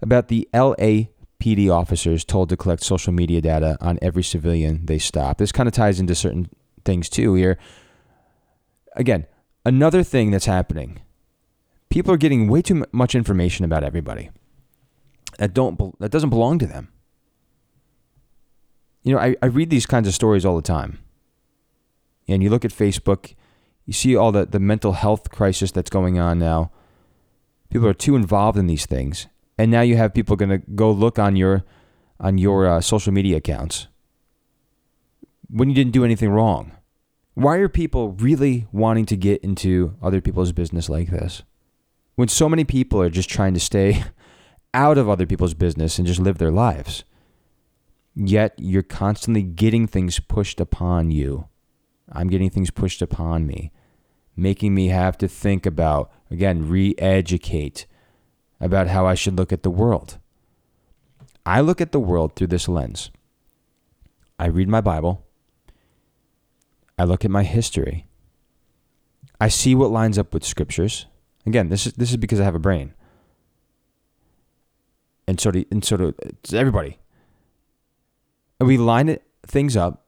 about 0.00 0.28
the 0.28 0.48
LA 0.52 1.08
PD 1.46 1.72
officers 1.72 2.24
told 2.24 2.48
to 2.48 2.56
collect 2.56 2.82
social 2.82 3.12
media 3.12 3.40
data 3.40 3.78
on 3.80 4.00
every 4.02 4.24
civilian 4.24 4.84
they 4.84 4.98
stop. 4.98 5.38
This 5.38 5.52
kind 5.52 5.68
of 5.68 5.72
ties 5.72 6.00
into 6.00 6.16
certain 6.16 6.50
things 6.84 7.08
too 7.08 7.34
here. 7.34 7.56
Again, 8.96 9.26
another 9.64 10.02
thing 10.02 10.32
that's 10.32 10.46
happening. 10.46 11.02
People 11.88 12.12
are 12.12 12.16
getting 12.16 12.48
way 12.48 12.62
too 12.62 12.84
much 12.90 13.14
information 13.14 13.64
about 13.64 13.84
everybody 13.84 14.30
that 15.38 15.54
don't 15.54 15.96
that 16.00 16.10
doesn't 16.10 16.30
belong 16.30 16.58
to 16.58 16.66
them. 16.66 16.88
You 19.04 19.14
know, 19.14 19.20
I, 19.20 19.36
I 19.40 19.46
read 19.46 19.70
these 19.70 19.86
kinds 19.86 20.08
of 20.08 20.14
stories 20.14 20.44
all 20.44 20.56
the 20.56 20.62
time. 20.62 20.98
And 22.26 22.42
you 22.42 22.50
look 22.50 22.64
at 22.64 22.72
Facebook, 22.72 23.36
you 23.84 23.92
see 23.92 24.16
all 24.16 24.32
the, 24.32 24.46
the 24.46 24.58
mental 24.58 24.94
health 24.94 25.30
crisis 25.30 25.70
that's 25.70 25.90
going 25.90 26.18
on 26.18 26.40
now. 26.40 26.72
People 27.70 27.86
are 27.86 27.94
too 27.94 28.16
involved 28.16 28.58
in 28.58 28.66
these 28.66 28.84
things 28.84 29.28
and 29.58 29.70
now 29.70 29.80
you 29.80 29.96
have 29.96 30.14
people 30.14 30.36
going 30.36 30.50
to 30.50 30.58
go 30.58 30.90
look 30.90 31.18
on 31.18 31.36
your 31.36 31.64
on 32.18 32.38
your 32.38 32.66
uh, 32.66 32.80
social 32.80 33.12
media 33.12 33.36
accounts 33.36 33.88
when 35.48 35.68
you 35.68 35.74
didn't 35.74 35.92
do 35.92 36.04
anything 36.04 36.30
wrong. 36.30 36.72
Why 37.34 37.56
are 37.56 37.68
people 37.68 38.12
really 38.12 38.66
wanting 38.72 39.04
to 39.06 39.16
get 39.16 39.44
into 39.44 39.94
other 40.02 40.22
people's 40.22 40.52
business 40.52 40.88
like 40.88 41.10
this? 41.10 41.42
When 42.14 42.28
so 42.28 42.48
many 42.48 42.64
people 42.64 43.00
are 43.02 43.10
just 43.10 43.28
trying 43.28 43.52
to 43.52 43.60
stay 43.60 44.02
out 44.74 44.98
of 44.98 45.08
other 45.08 45.26
people's 45.26 45.54
business 45.54 45.98
and 45.98 46.06
just 46.06 46.20
live 46.20 46.38
their 46.38 46.50
lives. 46.50 47.04
Yet 48.14 48.54
you're 48.56 48.82
constantly 48.82 49.42
getting 49.42 49.86
things 49.86 50.20
pushed 50.20 50.60
upon 50.60 51.10
you. 51.10 51.48
I'm 52.10 52.28
getting 52.28 52.50
things 52.50 52.70
pushed 52.70 53.02
upon 53.02 53.46
me, 53.46 53.72
making 54.36 54.74
me 54.74 54.88
have 54.88 55.18
to 55.18 55.28
think 55.28 55.66
about, 55.66 56.10
again, 56.30 56.68
re 56.68 56.94
educate 56.98 57.86
about 58.60 58.88
how 58.88 59.06
I 59.06 59.14
should 59.14 59.36
look 59.36 59.52
at 59.52 59.62
the 59.62 59.70
world. 59.70 60.18
I 61.44 61.60
look 61.60 61.80
at 61.80 61.92
the 61.92 62.00
world 62.00 62.34
through 62.34 62.48
this 62.48 62.68
lens. 62.68 63.10
I 64.38 64.46
read 64.46 64.68
my 64.68 64.80
Bible. 64.80 65.24
I 66.98 67.04
look 67.04 67.24
at 67.24 67.30
my 67.30 67.44
history. 67.44 68.06
I 69.40 69.48
see 69.48 69.74
what 69.74 69.90
lines 69.90 70.18
up 70.18 70.32
with 70.32 70.44
scriptures. 70.44 71.06
Again, 71.46 71.68
this 71.68 71.86
is 71.86 71.92
this 71.92 72.10
is 72.10 72.16
because 72.16 72.40
I 72.40 72.44
have 72.44 72.54
a 72.54 72.60
brain. 72.60 72.94
And 75.28 75.40
so 75.40 75.50
do, 75.50 75.64
and 75.70 75.84
so 75.84 75.96
do 75.96 76.14
everybody. 76.52 76.98
And 78.58 78.66
we 78.66 78.78
line 78.78 79.08
it, 79.08 79.22
things 79.46 79.76
up 79.76 80.06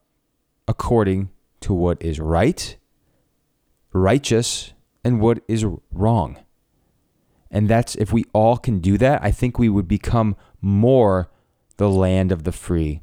according 0.67 1.29
to 1.61 1.73
what 1.73 2.01
is 2.01 2.19
right, 2.19 2.77
righteous, 3.93 4.73
and 5.03 5.19
what 5.21 5.43
is 5.47 5.65
wrong. 5.91 6.37
And 7.51 7.67
that's 7.67 7.95
if 7.95 8.13
we 8.13 8.25
all 8.33 8.57
can 8.57 8.79
do 8.79 8.97
that, 8.99 9.23
I 9.23 9.31
think 9.31 9.57
we 9.57 9.69
would 9.69 9.87
become 9.87 10.35
more 10.61 11.29
the 11.77 11.89
land 11.89 12.31
of 12.31 12.43
the 12.43 12.51
free 12.51 13.01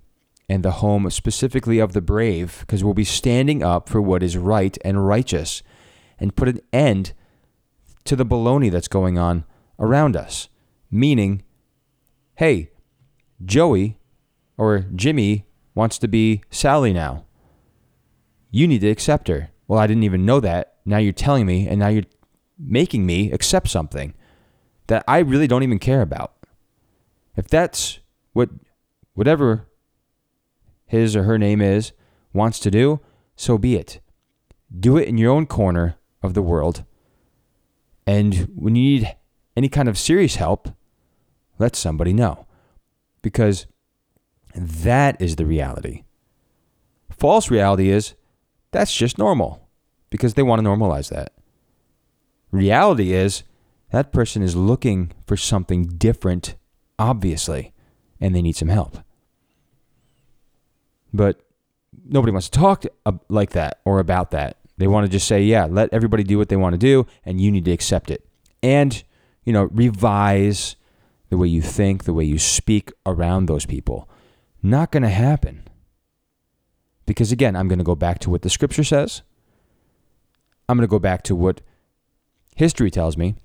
and 0.48 0.62
the 0.62 0.72
home 0.72 1.10
specifically 1.10 1.80
of 1.80 1.92
the 1.92 2.00
brave, 2.00 2.58
because 2.60 2.84
we'll 2.84 2.94
be 2.94 3.04
standing 3.04 3.62
up 3.62 3.88
for 3.88 4.00
what 4.00 4.22
is 4.22 4.36
right 4.36 4.78
and 4.84 5.06
righteous 5.06 5.62
and 6.18 6.36
put 6.36 6.48
an 6.48 6.60
end 6.72 7.12
to 8.04 8.14
the 8.14 8.24
baloney 8.24 8.70
that's 8.70 8.86
going 8.86 9.18
on 9.18 9.44
around 9.78 10.16
us. 10.16 10.48
Meaning, 10.90 11.42
hey, 12.36 12.70
Joey 13.44 13.98
or 14.56 14.86
Jimmy 14.94 15.46
wants 15.74 15.98
to 15.98 16.06
be 16.06 16.42
Sally 16.48 16.92
now. 16.92 17.24
You 18.52 18.68
need 18.68 18.82
to 18.82 18.88
accept 18.88 19.26
her. 19.26 19.50
Well, 19.66 19.80
I 19.80 19.88
didn't 19.88 20.04
even 20.04 20.24
know 20.24 20.38
that. 20.40 20.76
Now 20.84 20.98
you're 20.98 21.12
telling 21.12 21.44
me, 21.44 21.66
and 21.66 21.80
now 21.80 21.88
you're 21.88 22.04
making 22.56 23.04
me 23.04 23.32
accept 23.32 23.68
something 23.68 24.14
that 24.86 25.04
I 25.08 25.18
really 25.18 25.46
don't 25.46 25.62
even 25.62 25.78
care 25.78 26.02
about. 26.02 26.32
If 27.36 27.48
that's 27.48 27.98
what 28.32 28.50
whatever 29.14 29.66
his 30.86 31.16
or 31.16 31.24
her 31.24 31.38
name 31.38 31.60
is 31.60 31.92
wants 32.32 32.58
to 32.60 32.70
do, 32.70 33.00
so 33.34 33.58
be 33.58 33.76
it. 33.76 34.00
Do 34.78 34.96
it 34.96 35.08
in 35.08 35.18
your 35.18 35.32
own 35.32 35.46
corner 35.46 35.96
of 36.22 36.34
the 36.34 36.42
world. 36.42 36.84
And 38.06 38.48
when 38.54 38.76
you 38.76 38.82
need 38.82 39.16
any 39.56 39.68
kind 39.68 39.88
of 39.88 39.98
serious 39.98 40.36
help, 40.36 40.68
let 41.58 41.74
somebody 41.74 42.12
know. 42.12 42.46
because 43.26 43.66
that 44.54 45.20
is 45.20 45.34
the 45.34 45.44
reality. 45.44 46.04
False 47.10 47.50
reality 47.50 47.90
is 47.90 48.14
that's 48.70 48.94
just 48.94 49.18
normal 49.18 49.68
because 50.10 50.34
they 50.34 50.44
want 50.44 50.62
to 50.62 50.68
normalize 50.68 51.08
that. 51.10 51.32
Reality 52.52 53.12
is 53.12 53.42
that 53.96 54.12
person 54.12 54.42
is 54.42 54.54
looking 54.54 55.10
for 55.26 55.38
something 55.38 55.84
different, 55.84 56.54
obviously, 56.98 57.72
and 58.20 58.34
they 58.34 58.42
need 58.42 58.54
some 58.54 58.68
help. 58.68 58.98
But 61.14 61.40
nobody 62.04 62.30
wants 62.30 62.50
to 62.50 62.58
talk 62.58 62.84
like 63.30 63.52
that 63.52 63.80
or 63.86 63.98
about 63.98 64.32
that. 64.32 64.58
They 64.76 64.86
want 64.86 65.06
to 65.06 65.10
just 65.10 65.26
say, 65.26 65.42
yeah, 65.42 65.64
let 65.64 65.94
everybody 65.94 66.24
do 66.24 66.36
what 66.36 66.50
they 66.50 66.56
want 66.56 66.74
to 66.74 66.78
do, 66.78 67.06
and 67.24 67.40
you 67.40 67.50
need 67.50 67.64
to 67.64 67.70
accept 67.70 68.10
it. 68.10 68.28
And, 68.62 69.02
you 69.44 69.54
know, 69.54 69.70
revise 69.72 70.76
the 71.30 71.38
way 71.38 71.48
you 71.48 71.62
think, 71.62 72.04
the 72.04 72.12
way 72.12 72.24
you 72.24 72.38
speak 72.38 72.92
around 73.06 73.46
those 73.46 73.64
people. 73.64 74.10
Not 74.62 74.92
going 74.92 75.04
to 75.04 75.08
happen. 75.08 75.62
Because 77.06 77.32
again, 77.32 77.56
I'm 77.56 77.66
going 77.66 77.78
to 77.78 77.84
go 77.84 77.94
back 77.94 78.18
to 78.18 78.30
what 78.30 78.42
the 78.42 78.50
scripture 78.50 78.84
says. 78.84 79.22
I'm 80.68 80.76
going 80.76 80.86
to 80.86 80.90
go 80.90 80.98
back 80.98 81.22
to 81.22 81.34
what 81.34 81.62
history 82.56 82.90
tells 82.90 83.16
me. 83.16 83.36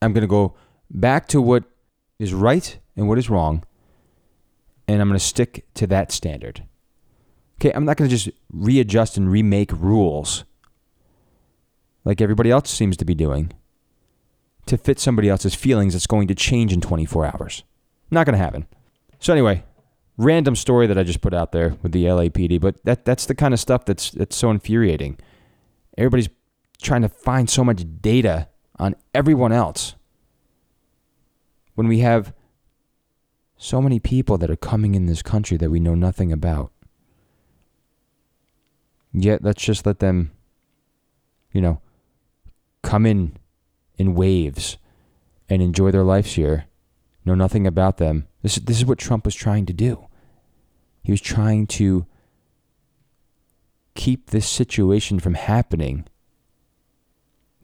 I'm 0.00 0.12
going 0.12 0.22
to 0.22 0.28
go 0.28 0.54
back 0.90 1.28
to 1.28 1.40
what 1.40 1.64
is 2.18 2.34
right 2.34 2.78
and 2.96 3.08
what 3.08 3.18
is 3.18 3.30
wrong. 3.30 3.64
And 4.86 5.00
I'm 5.00 5.08
going 5.08 5.18
to 5.18 5.24
stick 5.24 5.66
to 5.74 5.86
that 5.88 6.12
standard. 6.12 6.64
Okay, 7.60 7.72
I'm 7.72 7.84
not 7.84 7.96
going 7.96 8.08
to 8.08 8.16
just 8.16 8.34
readjust 8.52 9.16
and 9.16 9.30
remake 9.30 9.72
rules 9.72 10.44
like 12.04 12.20
everybody 12.20 12.50
else 12.50 12.70
seems 12.70 12.96
to 12.96 13.04
be 13.04 13.14
doing 13.14 13.52
to 14.66 14.78
fit 14.78 14.98
somebody 14.98 15.28
else's 15.28 15.54
feelings 15.54 15.92
that's 15.94 16.06
going 16.06 16.28
to 16.28 16.34
change 16.34 16.72
in 16.72 16.80
24 16.80 17.26
hours. 17.26 17.64
Not 18.10 18.24
going 18.24 18.38
to 18.38 18.42
happen. 18.42 18.66
So 19.18 19.32
anyway, 19.32 19.64
random 20.16 20.56
story 20.56 20.86
that 20.86 20.98
I 20.98 21.02
just 21.02 21.20
put 21.20 21.34
out 21.34 21.52
there 21.52 21.76
with 21.82 21.92
the 21.92 22.04
LAPD, 22.04 22.60
but 22.60 22.82
that 22.84 23.04
that's 23.04 23.26
the 23.26 23.34
kind 23.34 23.52
of 23.52 23.60
stuff 23.60 23.84
that's 23.84 24.10
that's 24.10 24.36
so 24.36 24.50
infuriating. 24.50 25.18
Everybody's 25.96 26.28
trying 26.80 27.02
to 27.02 27.08
find 27.08 27.50
so 27.50 27.64
much 27.64 27.84
data 28.00 28.48
on 28.78 28.94
everyone 29.14 29.52
else 29.52 29.94
when 31.74 31.88
we 31.88 32.00
have 32.00 32.32
so 33.56 33.82
many 33.82 33.98
people 33.98 34.38
that 34.38 34.50
are 34.50 34.56
coming 34.56 34.94
in 34.94 35.06
this 35.06 35.22
country 35.22 35.56
that 35.56 35.70
we 35.70 35.80
know 35.80 35.94
nothing 35.94 36.32
about. 36.32 36.72
Yet 39.12 39.42
let's 39.42 39.62
just 39.62 39.84
let 39.84 39.98
them, 39.98 40.30
you 41.52 41.60
know, 41.60 41.80
come 42.82 43.04
in 43.04 43.36
in 43.96 44.14
waves 44.14 44.78
and 45.48 45.60
enjoy 45.60 45.90
their 45.90 46.04
lives 46.04 46.34
here, 46.34 46.66
know 47.24 47.34
nothing 47.34 47.66
about 47.66 47.96
them. 47.96 48.28
This, 48.42 48.56
this 48.56 48.78
is 48.78 48.84
what 48.84 48.98
Trump 48.98 49.24
was 49.24 49.34
trying 49.34 49.66
to 49.66 49.72
do. 49.72 50.06
He 51.02 51.10
was 51.10 51.20
trying 51.20 51.66
to 51.68 52.06
keep 53.94 54.30
this 54.30 54.46
situation 54.48 55.18
from 55.18 55.34
happening, 55.34 56.06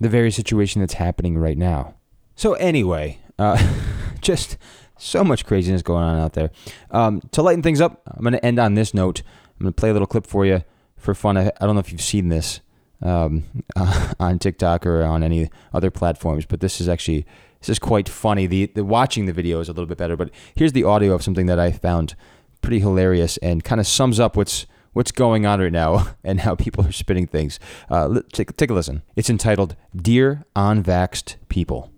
the 0.00 0.08
very 0.08 0.30
situation 0.30 0.80
that's 0.80 0.94
happening 0.94 1.38
right 1.38 1.58
now. 1.58 1.94
So, 2.36 2.54
anyway, 2.54 3.18
uh, 3.38 3.58
just 4.20 4.58
so 4.98 5.24
much 5.24 5.44
craziness 5.44 5.82
going 5.82 6.02
on 6.02 6.18
out 6.18 6.32
there. 6.34 6.50
Um, 6.90 7.20
to 7.32 7.42
lighten 7.42 7.62
things 7.62 7.80
up, 7.80 8.02
I'm 8.06 8.22
going 8.22 8.32
to 8.32 8.44
end 8.44 8.58
on 8.58 8.74
this 8.74 8.94
note. 8.94 9.22
I'm 9.58 9.64
going 9.64 9.72
to 9.72 9.80
play 9.80 9.90
a 9.90 9.92
little 9.92 10.06
clip 10.06 10.26
for 10.26 10.44
you 10.44 10.62
for 10.96 11.14
fun. 11.14 11.36
I, 11.36 11.52
I 11.60 11.66
don't 11.66 11.74
know 11.74 11.80
if 11.80 11.92
you've 11.92 12.00
seen 12.00 12.28
this 12.28 12.60
um, 13.02 13.44
uh, 13.76 14.14
on 14.18 14.38
TikTok 14.38 14.86
or 14.86 15.02
on 15.02 15.22
any 15.22 15.50
other 15.72 15.90
platforms, 15.90 16.46
but 16.46 16.60
this 16.60 16.80
is 16.80 16.88
actually 16.88 17.26
this 17.60 17.68
is 17.68 17.78
quite 17.78 18.08
funny. 18.08 18.46
The, 18.46 18.66
the 18.66 18.84
watching 18.84 19.26
the 19.26 19.32
video 19.32 19.60
is 19.60 19.68
a 19.68 19.72
little 19.72 19.86
bit 19.86 19.96
better, 19.98 20.16
but 20.16 20.30
here's 20.54 20.72
the 20.72 20.84
audio 20.84 21.14
of 21.14 21.22
something 21.22 21.46
that 21.46 21.58
I 21.58 21.72
found 21.72 22.14
pretty 22.60 22.80
hilarious 22.80 23.36
and 23.38 23.64
kind 23.64 23.80
of 23.80 23.86
sums 23.86 24.20
up 24.20 24.36
what's 24.36 24.66
what's 24.94 25.12
going 25.12 25.44
on 25.44 25.60
right 25.60 25.70
now 25.70 26.14
and 26.24 26.40
how 26.40 26.54
people 26.54 26.86
are 26.86 26.92
spinning 26.92 27.26
things. 27.26 27.60
Uh, 27.90 28.22
take, 28.32 28.56
take 28.56 28.70
a 28.70 28.74
listen. 28.74 29.02
It's 29.14 29.28
entitled 29.28 29.76
Dear 29.94 30.44
Unvaxxed 30.56 31.36
People. 31.48 31.90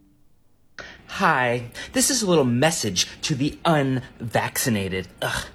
Hi, 1.06 1.70
this 1.92 2.10
is 2.10 2.22
a 2.22 2.28
little 2.28 2.44
message 2.44 3.06
to 3.22 3.34
the 3.34 3.58
unvaccinated. 3.64 5.08
Ugh. 5.22 5.46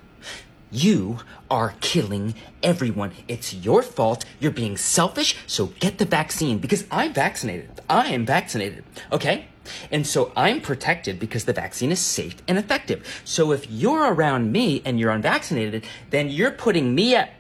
You 0.71 1.19
are 1.49 1.75
killing 1.81 2.33
everyone. 2.63 3.11
It's 3.27 3.53
your 3.53 3.83
fault. 3.83 4.23
You're 4.39 4.51
being 4.51 4.77
selfish, 4.77 5.35
so 5.45 5.67
get 5.81 5.97
the 5.97 6.05
vaccine 6.05 6.59
because 6.59 6.85
I'm 6.89 7.13
vaccinated. 7.13 7.81
I 7.89 8.07
am 8.07 8.25
vaccinated, 8.25 8.85
okay? 9.11 9.47
And 9.91 10.05
so 10.05 10.31
I'm 10.35 10.61
protected 10.61 11.19
because 11.19 11.45
the 11.45 11.53
vaccine 11.53 11.91
is 11.91 11.99
safe 11.99 12.37
and 12.47 12.57
effective. 12.57 13.21
So 13.23 13.51
if 13.51 13.69
you're 13.69 14.13
around 14.13 14.51
me 14.51 14.81
and 14.85 14.99
you're 14.99 15.11
unvaccinated, 15.11 15.85
then 16.09 16.29
you're 16.29 16.51
putting 16.51 16.95
me 16.95 17.15
at, 17.15 17.33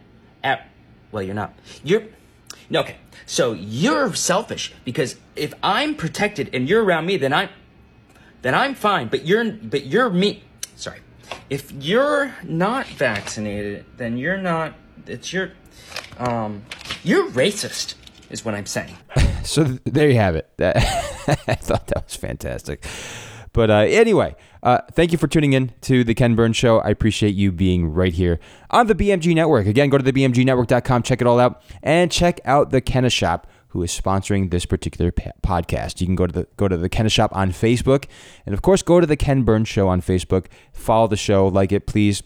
at, 0.43 0.69
well, 1.11 1.23
you're 1.23 1.35
not. 1.35 1.53
You're, 1.83 2.03
okay. 2.73 2.97
So 3.25 3.53
you're 3.53 4.13
selfish 4.13 4.73
because 4.85 5.17
if 5.35 5.53
I'm 5.63 5.95
protected 5.95 6.49
and 6.53 6.67
you're 6.67 6.83
around 6.83 7.05
me, 7.05 7.17
then 7.17 7.33
I'm, 7.33 7.49
then 8.41 8.55
I'm 8.55 8.75
fine. 8.75 9.07
But 9.07 9.25
you're, 9.25 9.51
but 9.51 9.85
you're 9.85 10.09
me. 10.09 10.43
Sorry. 10.75 10.99
If 11.49 11.71
you're 11.71 12.35
not 12.43 12.87
vaccinated, 12.87 13.85
then 13.97 14.17
you're 14.17 14.37
not, 14.37 14.73
it's 15.07 15.31
your, 15.31 15.51
um, 16.17 16.63
you're 17.03 17.29
racist 17.29 17.95
is 18.29 18.45
what 18.45 18.55
I'm 18.55 18.65
saying. 18.65 18.97
so 19.43 19.63
there 19.85 20.09
you 20.09 20.15
have 20.15 20.35
it. 20.35 20.49
I 20.59 21.55
thought 21.55 21.87
that 21.87 22.05
was 22.05 22.15
fantastic. 22.15 22.85
But 23.53 23.69
uh, 23.69 23.73
anyway, 23.79 24.35
uh, 24.63 24.79
thank 24.93 25.11
you 25.11 25.17
for 25.17 25.27
tuning 25.27 25.53
in 25.53 25.73
to 25.81 26.03
the 26.03 26.13
Ken 26.13 26.35
Burns 26.35 26.55
Show. 26.55 26.79
I 26.79 26.89
appreciate 26.89 27.35
you 27.35 27.51
being 27.51 27.87
right 27.91 28.13
here 28.13 28.39
on 28.69 28.87
the 28.87 28.95
BMG 28.95 29.35
Network. 29.35 29.67
Again, 29.67 29.89
go 29.89 29.97
to 29.97 30.03
the 30.03 30.13
BMGNetwork.com, 30.13 31.03
check 31.03 31.21
it 31.21 31.27
all 31.27 31.39
out, 31.39 31.61
and 31.83 32.11
check 32.11 32.39
out 32.45 32.69
the 32.69 32.79
Kenna 32.79 33.09
Shop, 33.09 33.47
who 33.69 33.83
is 33.83 33.91
sponsoring 33.91 34.51
this 34.51 34.65
particular 34.65 35.11
pa- 35.11 35.31
podcast. 35.43 35.99
You 35.99 36.07
can 36.07 36.15
go 36.15 36.27
to 36.27 36.33
the 36.33 36.47
go 36.55 36.69
to 36.69 36.77
the 36.77 36.87
Kenna 36.89 37.09
Shop 37.09 37.35
on 37.35 37.51
Facebook, 37.51 38.05
and 38.45 38.53
of 38.53 38.61
course, 38.61 38.81
go 38.81 39.01
to 39.01 39.07
the 39.07 39.17
Ken 39.17 39.43
Burns 39.43 39.67
Show 39.67 39.89
on 39.89 40.01
Facebook. 40.01 40.45
Follow 40.71 41.07
the 41.07 41.17
show, 41.17 41.47
like 41.47 41.73
it, 41.73 41.87
please. 41.87 42.23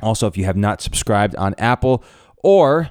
Also, 0.00 0.26
if 0.28 0.36
you 0.36 0.44
have 0.44 0.56
not 0.56 0.80
subscribed 0.80 1.34
on 1.36 1.54
Apple 1.58 2.04
or 2.42 2.90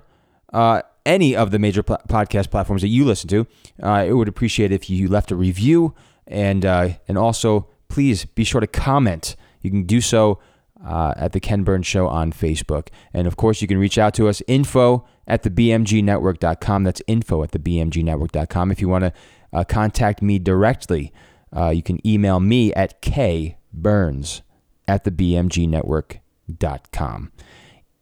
uh, 0.52 0.82
any 1.06 1.36
of 1.36 1.52
the 1.52 1.60
major 1.60 1.84
pl- 1.84 2.00
podcast 2.08 2.50
platforms 2.50 2.82
that 2.82 2.90
you 2.90 3.06
listen 3.06 3.28
to. 3.30 3.48
Uh, 3.82 3.88
I 3.88 4.12
would 4.12 4.28
appreciate 4.28 4.72
if 4.72 4.90
you 4.90 5.08
left 5.08 5.32
a 5.32 5.36
review 5.36 5.94
and 6.28 6.66
uh, 6.66 6.90
and 7.08 7.18
also 7.18 7.68
please 7.88 8.26
be 8.26 8.44
sure 8.44 8.62
to 8.62 8.68
comment. 8.68 9.36
You 9.62 9.70
can 9.70 9.84
do 9.84 10.02
so 10.02 10.40
uh, 10.86 11.14
at 11.18 11.34
the 11.34 11.40
Ken 11.40 11.64
Burns 11.64 11.86
Show 11.86 12.08
on 12.08 12.32
Facebook, 12.32 12.88
and 13.14 13.28
of 13.28 13.38
course 13.38 13.62
you 13.62 13.68
can 13.68 13.78
reach 13.78 13.98
out 13.98 14.14
to 14.16 14.28
us 14.28 14.42
info 14.48 15.06
at 15.28 15.44
the 15.44 15.50
bmgnetwork.com. 15.50 16.84
That's 16.84 17.02
info 17.08 17.44
at 17.44 17.52
the 17.52 17.60
bmgnetwork.com. 17.60 18.72
If 18.72 18.82
you 18.82 18.90
want 18.90 19.04
to 19.04 19.14
uh, 19.54 19.64
contact 19.64 20.22
me 20.22 20.40
directly, 20.40 21.14
uh, 21.56 21.70
you 21.70 21.84
can 21.84 22.06
email 22.08 22.40
me 22.40 22.74
at 22.74 23.02
kburns 23.02 24.42
at 24.88 25.04
the 25.04 25.12
bmgnetwork.com. 25.12 27.32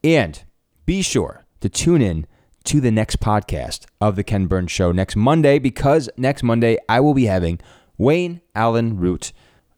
And 0.02 0.44
be 0.86 1.02
sure 1.02 1.46
to 1.60 1.70
tune 1.70 2.02
in 2.02 2.26
to 2.66 2.82
the 2.82 2.92
next 2.92 3.20
podcast 3.20 3.86
of 4.02 4.16
the 4.16 4.24
Ken 4.24 4.48
Burns 4.48 4.72
Show 4.72 4.92
next 4.92 5.16
Monday 5.16 5.60
because 5.60 6.10
next 6.18 6.44
Monday 6.44 6.78
I 6.88 7.00
will 7.00 7.14
be 7.14 7.26
having 7.26 7.60
Wayne 7.98 8.42
Allyn 8.56 8.98
Root 8.98 9.32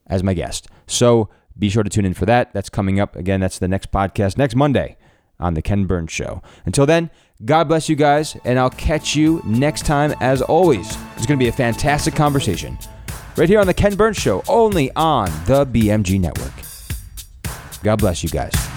as 0.08 0.24
my 0.24 0.34
guest. 0.34 0.68
So 0.88 1.30
be 1.58 1.70
sure 1.70 1.84
to 1.84 1.90
tune 1.90 2.06
in 2.06 2.14
for 2.14 2.26
that. 2.26 2.54
That's 2.54 2.70
coming 2.70 3.00
up. 3.00 3.16
Again, 3.16 3.40
that's 3.40 3.60
the 3.60 3.68
next 3.68 3.92
podcast 3.92 4.38
next 4.38 4.56
Monday 4.56 4.98
on 5.40 5.54
the 5.54 5.62
Ken 5.62 5.86
Burns 5.86 6.12
Show. 6.12 6.42
Until 6.66 6.86
then, 6.86 7.10
God 7.44 7.68
bless 7.68 7.90
you 7.90 7.96
guys, 7.96 8.38
and 8.46 8.60
I'll 8.60 8.70
catch 8.70 9.16
you 9.16 9.42
next 9.46 9.86
time 9.86 10.14
as 10.22 10.42
always. 10.42 10.88
It's 11.18 11.26
going 11.26 11.40
to 11.40 11.44
be 11.44 11.48
a 11.48 11.52
fantastic 11.52 12.14
conversation 12.16 12.78
right 13.36 13.50
here 13.50 13.60
on 13.60 13.68
the 13.68 13.74
Ken 13.74 13.96
Burns 13.96 14.18
Show, 14.18 14.44
only 14.48 14.92
on 14.96 15.26
the 15.46 15.66
BMG 15.66 16.20
Network. 16.20 16.54
God 17.84 17.98
bless 17.98 18.24
you 18.24 18.30
guys. 18.30 18.71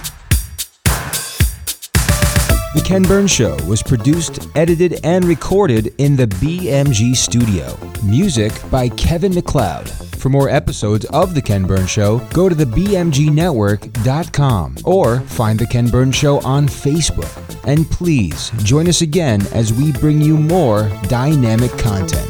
The 2.75 2.83
Ken 2.83 3.03
Burns 3.05 3.31
Show 3.31 3.57
was 3.69 3.85
produced, 3.85 4.49
edited, 4.57 4.99
and 5.05 5.25
recorded 5.25 5.95
in 5.99 6.17
the 6.17 6.27
BMG 6.27 7.15
studio. 7.15 7.79
Music 8.03 8.53
by 8.69 8.89
Kevin 8.89 9.33
MacLeod. 9.33 9.89
For 9.89 10.29
more 10.29 10.49
episodes 10.49 11.05
of 11.07 11.37
The 11.37 11.43
Ken 11.43 11.69
Burns 11.69 11.91
Show, 11.91 12.19
go 12.33 12.49
to 12.49 12.55
the 12.55 12.65
BMGNetwork.com 12.65 14.79
or 14.85 15.21
find 15.21 15.57
The 15.57 15.69
Ken 15.69 15.89
Burns 15.89 16.17
Show 16.17 16.41
on 16.41 16.67
Facebook. 16.67 17.31
And 17.65 17.89
please 17.89 18.51
join 18.65 18.89
us 18.89 19.03
again 19.03 19.47
as 19.53 19.73
we 19.73 19.93
bring 19.93 20.21
you 20.21 20.37
more 20.37 20.91
dynamic 21.07 21.71
content. 21.79 22.29